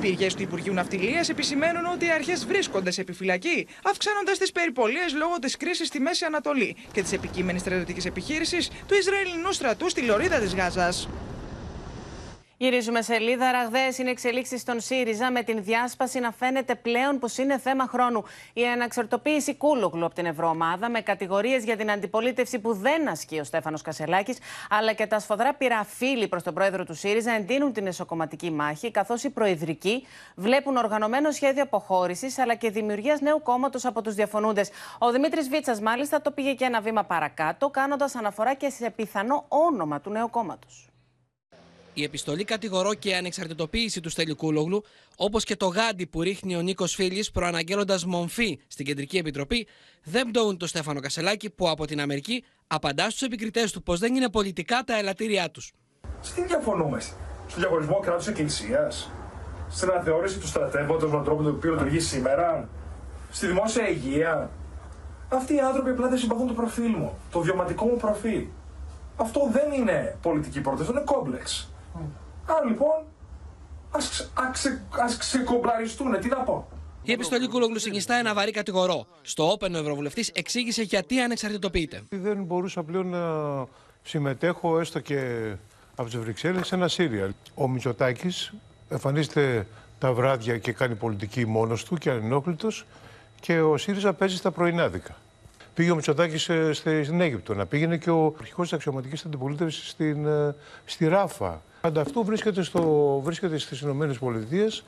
[0.00, 5.38] Πύργες του Υπουργείου Ναυτιλίας επισημαίνουν ότι οι αρχές βρίσκονται σε επιφυλακή, αυξάνοντας τις περιπολίες λόγω
[5.38, 10.38] της κρίσης στη Μέση Ανατολή και της επικείμενης στρατιωτικής επιχείρησης του Ισραηλινού στρατού στη λωρίδα
[10.38, 11.08] της Γάζας.
[12.56, 13.52] Γυρίζουμε σελίδα.
[13.52, 18.24] Ραγδαίες είναι εξελίξεις στον ΣΥΡΙΖΑ με την διάσπαση να φαίνεται πλέον πως είναι θέμα χρόνου.
[18.52, 23.44] Η αναξαρτοποίηση Κούλογλου από την Ευρωομάδα με κατηγορίες για την αντιπολίτευση που δεν ασκεί ο
[23.44, 24.38] Στέφανος Κασελάκης,
[24.70, 29.24] αλλά και τα σφοδρά πυραφίλη προς τον πρόεδρο του ΣΥΡΙΖΑ εντείνουν την εσωκομματική μάχη, καθώς
[29.24, 34.70] οι προεδρικοί βλέπουν οργανωμένο σχέδιο αποχώρησης αλλά και δημιουργίας νέου κόμματος από τους διαφωνούντες.
[34.98, 39.44] Ο Δημήτρης Βίτσας, μάλιστα, το πήγε και ένα βήμα παρακάτω, κάνοντας αναφορά και σε πιθανό
[39.48, 40.88] όνομα του νέου κόμματος.
[41.96, 44.84] Η επιστολή κατηγορώ και ανεξαρτητοποίηση του Στέλιου Κούλογλου,
[45.16, 49.66] όπως και το γάντι που ρίχνει ο Νίκος Φίλης προαναγγέλλοντας μομφή στην Κεντρική Επιτροπή,
[50.02, 54.14] δεν πτωούν το Στέφανο Κασελάκη που από την Αμερική απαντά στους επικριτές του πως δεν
[54.14, 55.72] είναι πολιτικά τα ελαττήριά τους.
[56.20, 57.00] Σε τι διαφωνούμε,
[57.46, 59.10] στο διαχωρισμό κράτους Εκκλησίας,
[59.70, 62.68] στην αναθεώρηση του στρατεύματο με τον τρόπο με τον οποίο λειτουργεί σήμερα,
[63.30, 64.50] στη δημόσια υγεία.
[65.28, 68.44] Αυτοί οι άνθρωποι απλά δεν συμπαθούν το προφίλ μου, το βιωματικό μου προφίλ.
[69.16, 71.68] Αυτό δεν είναι πολιτική πρόταση, αυτό είναι κόμπλεξ.
[72.46, 73.04] Άρα λοιπόν,
[73.90, 74.30] ας,
[75.04, 76.68] ας, ξεκομπλαριστούν, τι να πω.
[77.02, 79.06] Η επιστολή Κούλογλου συνιστά ένα βαρύ κατηγορό.
[79.22, 82.02] Στο Όπεν ο Ευρωβουλευτής εξήγησε γιατί ανεξαρτητοποιείται.
[82.10, 83.20] Δεν μπορούσα πλέον να
[84.02, 85.52] συμμετέχω έστω και
[85.94, 87.32] από τις Βρυξέλλες σε ένα σύριαλ.
[87.54, 88.52] Ο Μητσοτάκης
[88.88, 89.66] εμφανίζεται
[89.98, 92.86] τα βράδια και κάνει πολιτική μόνος του και ανενόχλητος
[93.40, 95.16] και ο ΣΥΡΙΖΑ παίζει στα πρωινάδικα.
[95.74, 101.06] Πήγε ο Μητσοτάκης στην Αίγυπτο να πήγαινε και ο αρχηγός της αξιωματικής αντιπολίτευσης ε, στη
[101.06, 101.62] Ράφα.
[101.86, 104.84] Ανταυτού βρίσκεται, στο, βρίσκεται στις Ηνωμένες Πολιτείες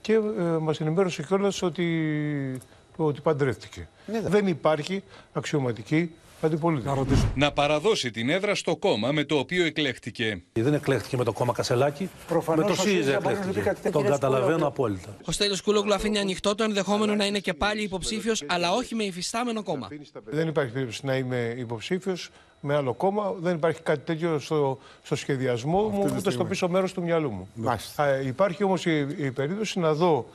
[0.00, 2.60] και ε, μας ενημέρωσε κιόλας ότι,
[2.96, 3.88] ότι παντρεύτηκε.
[4.06, 7.28] Ναι, Δεν υπάρχει αξιωματική αντιπολίτευση.
[7.34, 10.42] Να, παραδώσει την έδρα στο κόμμα με το οποίο εκλέχτηκε.
[10.52, 12.10] Δεν εκλέχτηκε με το κόμμα Κασελάκη.
[12.28, 13.90] Προφανώς με το ΣΥΡΙΖΑ εκλέχτηκε.
[13.90, 15.16] Τον καταλαβαίνω απόλυτα.
[15.24, 19.04] Ο Στέλιος Κούλογλου αφήνει ανοιχτό το ενδεχόμενο να είναι και πάλι υποψήφιος, αλλά όχι με
[19.04, 19.88] υφιστάμενο κόμμα.
[20.24, 22.30] Δεν υπάρχει περίπτωση να είμαι υποψήφιος
[22.64, 23.34] με άλλο κόμμα.
[23.40, 27.48] Δεν υπάρχει κάτι τέτοιο στο, στο σχεδιασμό μου, ούτε στο πίσω μέρος του μυαλού μου.
[27.96, 30.26] Α, υπάρχει όμως η, η περίπτωση να δω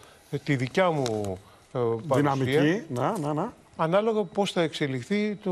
[0.43, 1.37] τη δικιά μου
[1.73, 1.79] ε,
[2.15, 5.51] Δυναμική, να, να, να ανάλογα πώς θα εξελιχθεί το,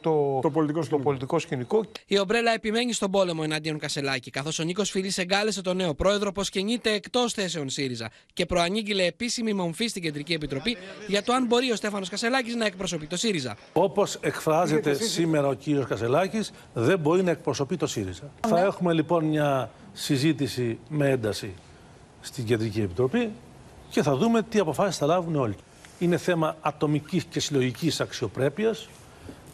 [0.00, 1.84] το, το, πολιτικό, το πολιτικό σκηνικό.
[2.06, 6.32] Η Ομπρέλα επιμένει στον πόλεμο εναντίον Κασελάκη, καθώς ο Νίκος Φιλή εγκάλεσε τον νέο πρόεδρο
[6.32, 11.46] πως κινείται εκτός θέσεων ΣΥΡΙΖΑ και προανήγγειλε επίσημη μομφή στην Κεντρική Επιτροπή για το αν
[11.46, 13.56] μπορεί ο Στέφανος Κασελάκης να εκπροσωπεί το ΣΥΡΙΖΑ.
[13.72, 18.30] Όπως εκφράζεται σήμερα ο κύριος Κασελάκης, δεν μπορεί να εκπροσωπεί το ΣΥΡΙΖΑ.
[18.48, 21.54] Θα έχουμε λοιπόν μια συζήτηση με ένταση
[22.20, 23.30] στην Κεντρική Επιτροπή
[23.90, 25.56] και θα δούμε τι αποφάσεις θα λάβουν όλοι
[26.00, 28.88] είναι θέμα ατομικής και συλλογικής αξιοπρέπειας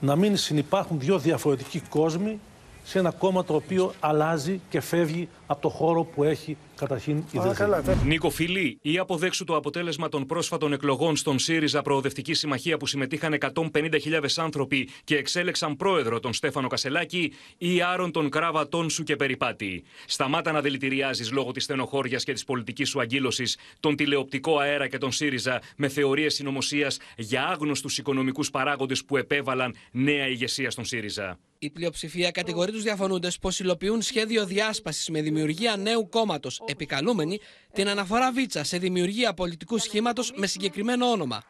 [0.01, 2.40] να μην συνεπάρχουν δύο διαφορετικοί κόσμοι
[2.84, 7.64] σε ένα κόμμα το οποίο αλλάζει και φεύγει από το χώρο που έχει καταρχήν ιδρυθεί.
[8.05, 13.38] Νίκο Φιλή, ή αποδέξου το αποτέλεσμα των πρόσφατων εκλογών στον ΣΥΡΙΖΑ Προοδευτική Συμμαχία που συμμετείχαν
[13.55, 19.84] 150.000 άνθρωποι και εξέλεξαν πρόεδρο τον Στέφανο Κασελάκη, ή άρον τον κράβατόν σου και περιπάτη.
[20.07, 23.44] Σταμάτα να δηλητηριάζεις λόγω της στενοχώριας και της πολιτικής σου αγκύλωση
[23.80, 29.74] τον τηλεοπτικό αέρα και τον ΣΥΡΙΖΑ με θεωρίες συνωμοσίας για άγνωστους οικονομικούς παράγοντες που επέβαλαν
[29.90, 31.38] νέα ηγεσία στον ΣΥΡΙΖΑ.
[31.59, 37.41] Η πλειοψηφία κατηγορεί τους διαφωνούντες πως υλοποιούν σχέδιο διάσπασης με δημιουργία νέου κόμματος, επικαλούμενη
[37.72, 41.43] την αναφορά Βίτσα σε δημιουργία πολιτικού σχήματος με συγκεκριμένο όνομα.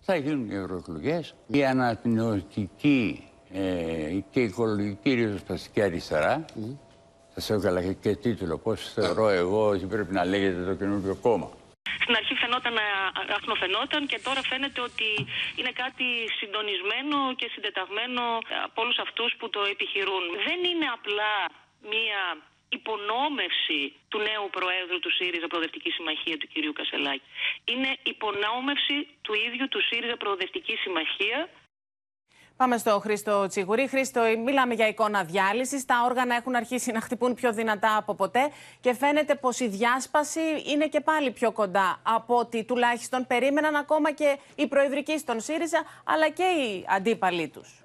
[0.00, 1.34] Θα γίνουν οι ευρωεκλογές.
[1.46, 6.44] Η αναπνευστική ε, και οικολογική ριζοσπαστική αριστερά.
[6.44, 6.76] Mm.
[7.34, 8.58] Θα σε έβγαλα και τίτλο.
[8.58, 11.48] Πώς θεωρώ εγώ ότι πρέπει να λέγεται το καινούργιο κόμμα.
[12.02, 12.76] Στην αρχή φαινόταν,
[13.38, 15.08] αχνοφαινόταν και τώρα φαίνεται ότι
[15.58, 16.06] είναι κάτι
[16.38, 18.22] συντονισμένο και συντεταγμένο
[18.66, 20.24] από όλους αυτούς που το επιχειρούν.
[20.48, 21.32] Δεν είναι απλά
[21.92, 22.20] μία
[22.78, 27.28] υπονόμευση του νέου Προέδρου του ΣΥΡΙΖΑ Προοδευτική Συμμαχία του κυρίου Κασελάκη.
[27.72, 31.38] Είναι υπονόμευση του ίδιου του ΣΥΡΙΖΑ Προοδευτική Συμμαχία
[32.56, 33.88] Πάμε στο Χρήστο Τσιγουρή.
[33.88, 35.84] Χρήστο, μιλάμε για εικόνα διάλυσης.
[35.84, 38.50] Τα όργανα έχουν αρχίσει να χτυπούν πιο δυνατά από ποτέ
[38.80, 44.12] και φαίνεται πως η διάσπαση είναι και πάλι πιο κοντά από ό,τι τουλάχιστον περίμεναν ακόμα
[44.12, 47.81] και οι προεδρικοί στον ΣΥΡΙΖΑ αλλά και οι αντίπαλοι τους.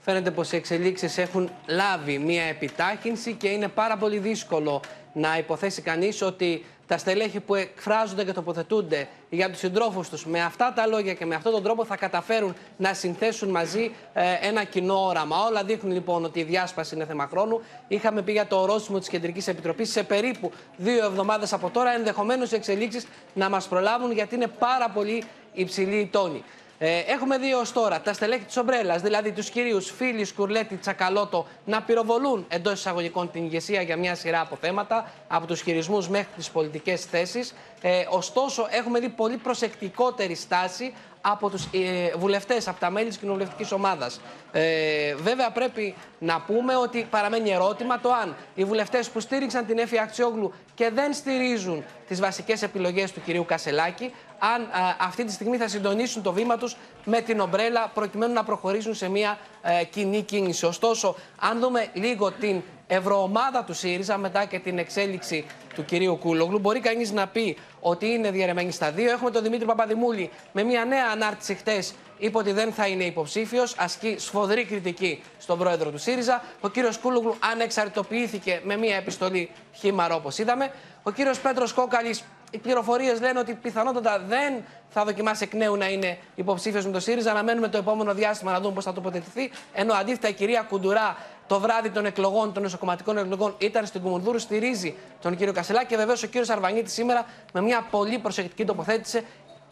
[0.00, 4.80] Φαίνεται πως οι εξελίξεις έχουν λάβει μια επιτάχυνση και είναι πάρα πολύ δύσκολο
[5.12, 10.42] να υποθέσει κανείς ότι τα στελέχη που εκφράζονται και τοποθετούνται για τους συντρόφους τους με
[10.42, 14.64] αυτά τα λόγια και με αυτόν τον τρόπο θα καταφέρουν να συνθέσουν μαζί ε, ένα
[14.64, 15.36] κοινό όραμα.
[15.48, 17.60] Όλα δείχνουν λοιπόν ότι η διάσπαση είναι θέμα χρόνου.
[17.88, 21.94] Είχαμε πει για το ορόσημο της Κεντρικής Επιτροπής σε περίπου δύο εβδομάδες από τώρα.
[21.94, 26.44] Ενδεχομένως οι εξελίξεις να μας προλάβουν γιατί είναι πάρα πολύ υψηλή η τόνη.
[26.80, 31.46] Ε, έχουμε δει ως τώρα τα στελέχη της Ομπρέλας, δηλαδή τους κυρίους Φίλης, Σκουρλέτη, Τσακαλώτο,
[31.64, 36.28] να πυροβολούν εντός εισαγωγικών την ηγεσία για μια σειρά από θέματα, από τους χειρισμούς μέχρι
[36.36, 37.54] τις πολιτικές θέσεις.
[37.82, 43.18] Ε, ωστόσο, έχουμε δει πολύ προσεκτικότερη στάση από τους ε, βουλευτές, από τα μέλη της
[43.18, 44.20] κοινοβουλευτικής ομάδας.
[44.52, 49.78] Ε, βέβαια πρέπει να πούμε ότι παραμένει ερώτημα το αν οι βουλευτές που στήριξαν την
[49.78, 54.68] Έφη Αξιόγλου και δεν στηρίζουν τις βασικές επιλογές του κυρίου Κασελάκη, αν
[54.98, 59.08] αυτή τη στιγμή θα συντονίσουν το βήμα τους με την ομπρέλα προκειμένου να προχωρήσουν σε
[59.08, 60.66] μια ε, κοινή κίνηση.
[60.66, 66.58] Ωστόσο, αν δούμε λίγο την ευρωομάδα του ΣΥΡΙΖΑ μετά και την εξέλιξη του κυρίου Κούλογλου,
[66.58, 69.10] μπορεί κανείς να πει ότι είναι διαρρεμένη στα δύο.
[69.10, 71.94] Έχουμε τον Δημήτρη Παπαδημούλη με μια νέα ανάρτηση χτες.
[72.18, 73.74] Είπε ότι δεν θα είναι υποψήφιος.
[73.78, 76.42] Ασκεί σφοδρή κριτική στον πρόεδρο του ΣΥΡΙΖΑ.
[76.60, 80.72] Ο κύριος Κούλογλου ανεξαρτητοποιήθηκε με μια επιστολή χήμαρο, όπως είδαμε.
[81.02, 85.88] Ο κύριος Πέτρος Κόκαλης οι πληροφορίες λένε ότι πιθανότατα δεν θα δοκιμάσει εκ νέου να
[85.88, 87.30] είναι υποψήφιος με το ΣΥΡΙΖΑ.
[87.30, 89.50] Αναμένουμε το επόμενο διάστημα να δούμε πώς θα τοποθετηθεί.
[89.72, 94.38] Ενώ αντίθετα η κυρία Κουντουρά το βράδυ των εκλογών, των νοσοκομματικών εκλογών, ήταν στην Κουμουνδούρου,
[94.38, 95.86] στηρίζει τον κύριο Κασελάκη.
[95.86, 99.24] Και βεβαίως ο κύριος Αρβανίτης σήμερα με μια πολύ προσεκτική τοποθέτηση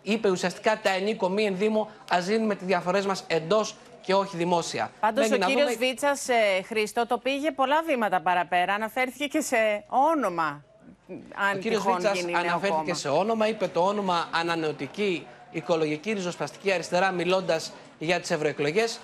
[0.03, 4.91] είπε ουσιαστικά τα ενίκο μη ενδύμω, ας δίνουμε τις διαφορές μας εντός και όχι δημόσια.
[5.01, 5.87] Πάντως ο κύριος δούμε...
[5.87, 8.74] Βίτσας, ε, Χρήστο, το πήγε πολλά βήματα παραπέρα.
[8.74, 10.64] Αναφέρθηκε και σε όνομα
[11.34, 17.72] αν ο κύριος Βίτσας αναφέρθηκε σε όνομα, είπε το όνομα ανανεωτική οικολογική ριζοσπαστική αριστερά μιλώντας
[17.98, 18.98] για τις ευρωεκλογές.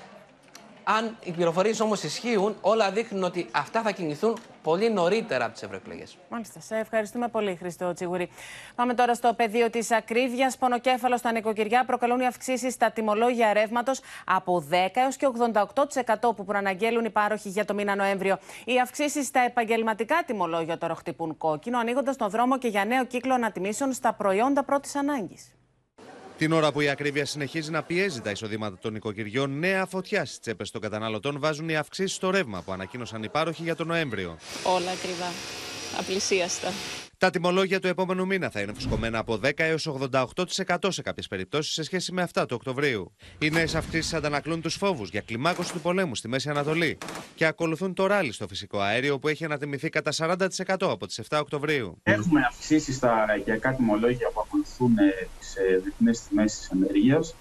[0.84, 5.62] Αν οι πληροφορίες όμως ισχύουν, όλα δείχνουν ότι αυτά θα κινηθούν πολύ νωρίτερα από τις
[5.62, 6.18] ευρωεκλογές.
[6.28, 6.60] Μάλιστα.
[6.60, 8.28] Σε ευχαριστούμε πολύ, Χριστό Τσιγουρή.
[8.74, 10.56] Πάμε τώρα στο πεδίο της ακρίβειας.
[10.56, 16.44] Πονοκέφαλος στα νοικοκυριά προκαλούν οι αυξήσεις στα τιμολόγια ρεύματος από 10 έως και 88% που
[16.44, 18.38] προαναγγέλουν οι πάροχοι για το μήνα Νοέμβριο.
[18.64, 23.34] Οι αυξήσεις στα επαγγελματικά τιμολόγια τώρα χτυπούν κόκκινο, ανοίγοντας τον δρόμο και για νέο κύκλο
[23.34, 25.54] ανατιμήσεων στα προϊόντα πρώτης ανάγκης.
[26.42, 30.38] Την ώρα που η ακρίβεια συνεχίζει να πιέζει τα εισοδήματα των νοικοκυριών, νέα φωτιά στις
[30.38, 34.38] τσέπες των καταναλωτών βάζουν οι αυξήσεις στο ρεύμα που ανακοίνωσαν οι πάροχοι για τον Νοέμβριο.
[34.64, 35.30] Όλα ακριβά.
[35.98, 36.72] Απλησίαστα.
[37.22, 41.72] Τα τιμολόγια του επόμενου μήνα θα είναι φουσκωμένα από 10 έως 88% σε κάποιες περιπτώσεις
[41.72, 43.12] σε σχέση με αυτά του Οκτωβρίου.
[43.38, 46.98] Οι νέες αυξήσει αντανακλούν τους φόβους για κλιμάκωση του πολέμου στη Μέση Ανατολή
[47.34, 50.46] και ακολουθούν το ράλι στο φυσικό αέριο που έχει ανατιμηθεί κατά 40%
[50.80, 51.98] από τις 7 Οκτωβρίου.
[52.02, 57.34] Έχουμε αυξήσεις στα οικιακά τιμολόγια που ακολουθούν ε, τις ε, διεθνείς τιμές της ενέργειας.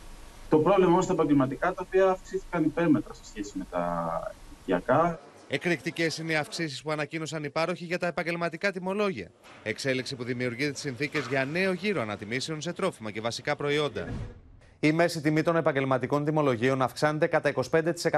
[0.50, 4.08] Το πρόβλημα όμως στα επαγγελματικά τα οποία αυξήθηκαν υπέρμετρα σε σχέση με τα
[4.62, 5.20] οικιακά.
[5.54, 9.32] Εκρηκτικές είναι οι αυξήσεις που ανακοίνωσαν οι πάροχοι για τα επαγγελματικά τιμολόγια.
[9.64, 14.08] Εξέλιξη που δημιουργεί τι συνθήκες για νέο γύρο ανατιμήσεων σε τρόφιμα και βασικά προϊόντα.
[14.80, 17.54] Η μέση τιμή των επαγγελματικών τιμολογίων αυξάνεται κατά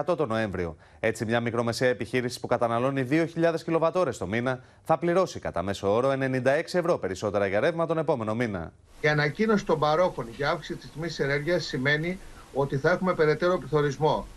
[0.05, 0.77] 25% το Νοέμβριο.
[0.99, 3.27] Έτσι, μια μικρομεσαία επιχείρηση που καταναλώνει 2.000
[3.63, 8.35] κιλοβατόρες το μήνα θα πληρώσει κατά μέσο όρο 96 ευρώ περισσότερα για ρεύμα τον επόμενο
[8.35, 8.73] μήνα.
[9.01, 12.19] Η ανακοίνωση των παρόχων για αύξηση της τιμής ενέργειας σημαίνει
[12.53, 14.27] ότι θα έχουμε περαιτέρω πληθωρισμό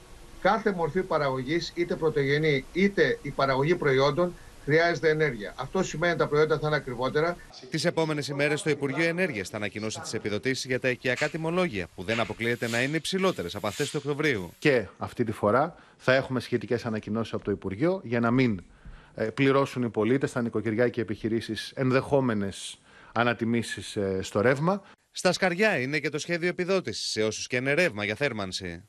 [0.40, 4.34] κάθε μορφή παραγωγής, είτε πρωτογενή είτε η παραγωγή προϊόντων,
[4.66, 5.54] χρειάζεται ενέργεια.
[5.56, 7.36] Αυτό σημαίνει ότι τα προϊόντα θα είναι ακριβότερα.
[7.70, 12.02] Τις επόμενες ημέρες το Υπουργείο Ενέργειας θα ανακοινώσει τις επιδοτήσεις για τα οικιακά τιμολόγια, που
[12.02, 14.52] δεν αποκλείεται να είναι υψηλότερες από αυτές του Οκτωβρίου.
[14.58, 18.64] Και αυτή τη φορά θα έχουμε σχετικές ανακοινώσεις από το Υπουργείο για να μην
[19.14, 22.78] ε, πληρώσουν οι πολίτες, τα νοικοκυριά και οι επιχειρήσεις ενδεχόμενες
[23.12, 24.82] ανατιμήσεις ε, στο ρεύμα.
[25.10, 28.88] Στα σκαριά είναι και το σχέδιο επιδότησης σε όσους και είναι ρεύμα για θέρμανση.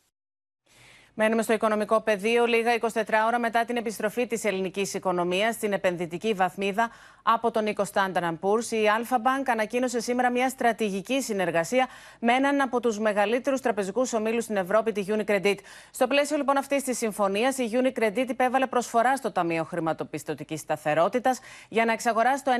[1.19, 6.33] Μένουμε στο οικονομικό πεδίο λίγα 24 ώρα μετά την επιστροφή της ελληνικής οικονομίας στην επενδυτική
[6.33, 6.89] βαθμίδα
[7.23, 8.71] από τον Νίκο Standard Poor's.
[8.71, 11.87] Η Alpha Bank ανακοίνωσε σήμερα μια στρατηγική συνεργασία
[12.19, 15.55] με έναν από τους μεγαλύτερους τραπεζικούς ομίλους στην Ευρώπη, τη Unicredit.
[15.91, 21.39] Στο πλαίσιο λοιπόν αυτής της συμφωνίας, η Unicredit υπέβαλε προσφορά στο Ταμείο Χρηματοπιστωτικής Σταθερότητας
[21.69, 22.51] για να εξαγοράσει το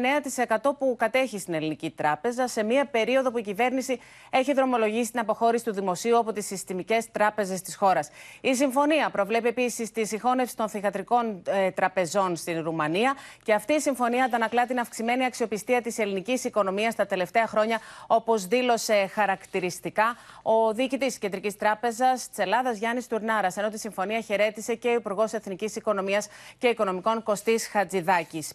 [0.72, 4.00] 9% που κατέχει στην Ελληνική Τράπεζα σε μια περίοδο που η κυβέρνηση
[4.30, 8.10] έχει δρομολογήσει την αποχώρηση του δημοσίου από τις συστημικές τράπεζες της χώρας.
[8.48, 13.80] Η συμφωνία προβλέπει επίσης τη συγχώνευση των θηγατρικών ε, τραπεζών στην Ρουμανία και αυτή η
[13.80, 20.74] συμφωνία αντανακλά την αυξημένη αξιοπιστία της ελληνικής οικονομίας τα τελευταία χρόνια, όπως δήλωσε χαρακτηριστικά ο
[20.74, 25.34] διοικητής της Κεντρικής Τράπεζας της Ελλάδας, Γιάννης Τουρνάρας, ενώ τη συμφωνία χαιρέτησε και ο Υπουργός
[25.34, 26.28] Εθνικής Οικονομίας
[26.58, 28.54] και Οικονομικών Κωστής Χατζηδάκης.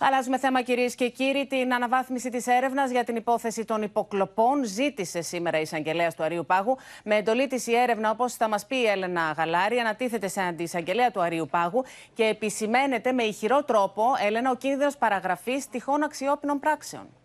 [0.00, 1.46] Αλλάζουμε θέμα, κυρίες και κύριοι.
[1.46, 6.46] Την αναβάθμιση της έρευνας για την υπόθεση των υποκλοπών ζήτησε σήμερα η εισαγγελέα του Αρίου
[6.46, 6.78] Πάγου.
[7.04, 11.10] Με εντολή της η έρευνα, όπως θα μας πει η Έλενα Γαλάρη ανατίθεται σε αντισαγγελέα
[11.10, 17.19] του Αρίου Πάγου και επισημαίνεται με ηχηρό τρόπο, Έλενα, ο κίνδυνος παραγραφής τυχών αξιόπινων πράξεων.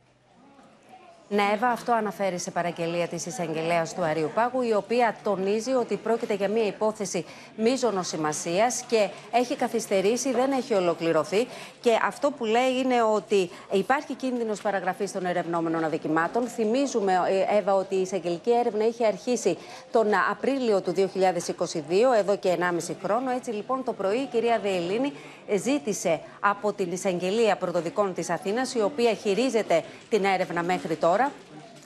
[1.29, 5.95] Ναι, Εύα, αυτό αναφέρει σε παραγγελία της εισαγγελέας του Αρίου Πάγου, η οποία τονίζει ότι
[5.95, 7.25] πρόκειται για μια υπόθεση
[7.57, 11.47] μείζωνος σημασίας και έχει καθυστερήσει, δεν έχει ολοκληρωθεί.
[11.81, 16.47] Και αυτό που λέει είναι ότι υπάρχει κίνδυνος παραγραφής των ερευνόμενων αδικημάτων.
[16.47, 17.13] Θυμίζουμε,
[17.51, 19.57] ε, Εύα, ότι η εισαγγελική έρευνα είχε αρχίσει
[19.91, 23.31] τον Απρίλιο του 2022, εδώ και 1,5 χρόνο.
[23.31, 25.13] Έτσι λοιπόν το πρωί η κυρία Δεελίνη
[25.57, 31.31] ζήτησε από την εισαγγελία πρωτοδικών της Αθήνας, η οποία χειρίζεται την έρευνα μέχρι τώρα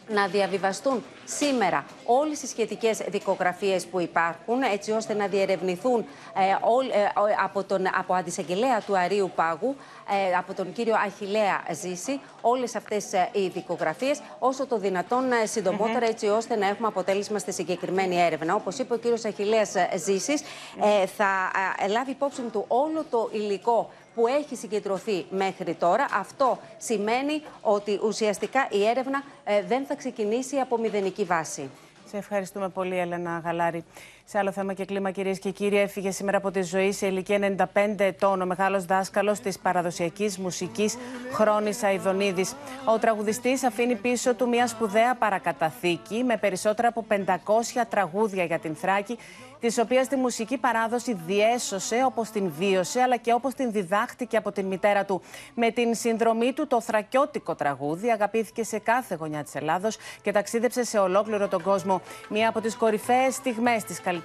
[0.09, 6.05] να διαβιβαστούν σήμερα όλες οι σχετικές δικογραφίες που υπάρχουν έτσι ώστε να διερευνηθούν
[6.35, 6.55] ε, ε,
[7.43, 9.75] από, τον, από αντισαγγελέα του Αρίου Πάγου
[10.29, 16.27] ε, από τον κύριο Αχιλέα Ζήση όλες αυτές οι δικογραφίες όσο το δυνατόν συντομότερα έτσι
[16.27, 18.55] ώστε να έχουμε αποτέλεσμα στη συγκεκριμένη έρευνα.
[18.55, 20.41] Όπως είπε ο κύριος Αχιλέας Ζήσης
[21.17, 21.51] θα
[21.89, 26.05] λάβει υπόψη του όλο το υλικό που έχει συγκεντρωθεί μέχρι τώρα.
[26.13, 31.69] Αυτό σημαίνει ότι ουσιαστικά η έρευνα ε, δεν θα ξεκινήσει από μηδενική βάση.
[32.09, 33.83] Σε ευχαριστούμε πολύ, Έλενα Γαλάρη.
[34.31, 37.55] Σε άλλο θέμα και κλίμα, κυρίες και κύριοι, έφυγε σήμερα από τη ζωή σε ηλικία
[37.73, 40.97] 95 ετών ο μεγάλος δάσκαλος της παραδοσιακής μουσικής
[41.31, 42.55] Χρόνης Αϊδονίδης.
[42.85, 48.75] Ο τραγουδιστής αφήνει πίσω του μια σπουδαία παρακαταθήκη με περισσότερα από 500 τραγούδια για την
[48.75, 49.17] Θράκη
[49.59, 54.51] τη οποία τη μουσική παράδοση διέσωσε όπως την βίωσε, αλλά και όπως την διδάχτηκε από
[54.51, 55.21] την μητέρα του.
[55.55, 60.83] Με την συνδρομή του, το θρακιώτικο τραγούδι αγαπήθηκε σε κάθε γωνιά της Ελλάδος και ταξίδεψε
[60.83, 62.01] σε ολόκληρο τον κόσμο.
[62.29, 64.18] Μία από τις κορυφαίες στιγμές της καλλιτεχνική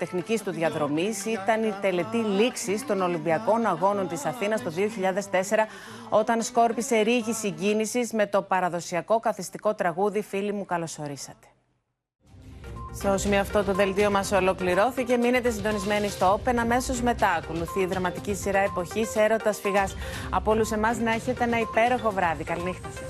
[0.45, 5.67] του διαδρομής ήταν η τελετή λήξης των Ολυμπιακών Αγώνων της Αθήνας το 2004,
[6.09, 11.47] όταν σκόρπισε ρίγη συγκίνησης με το παραδοσιακό καθιστικό τραγούδι Φίλοι μου, καλωσορίσατε.
[12.95, 15.17] Στο σημείο αυτό το δελτίο μας ολοκληρώθηκε.
[15.17, 16.55] Μείνετε συντονισμένοι στο Open.
[16.57, 19.97] Αμέσως μετά ακολουθεί η δραματική σειρά εποχής Έρωτας Φυγάς.
[20.31, 22.45] Από όλους εμάς να έχετε ένα υπέροχο βράδυ.
[22.45, 23.03] Καληνύχτα σας.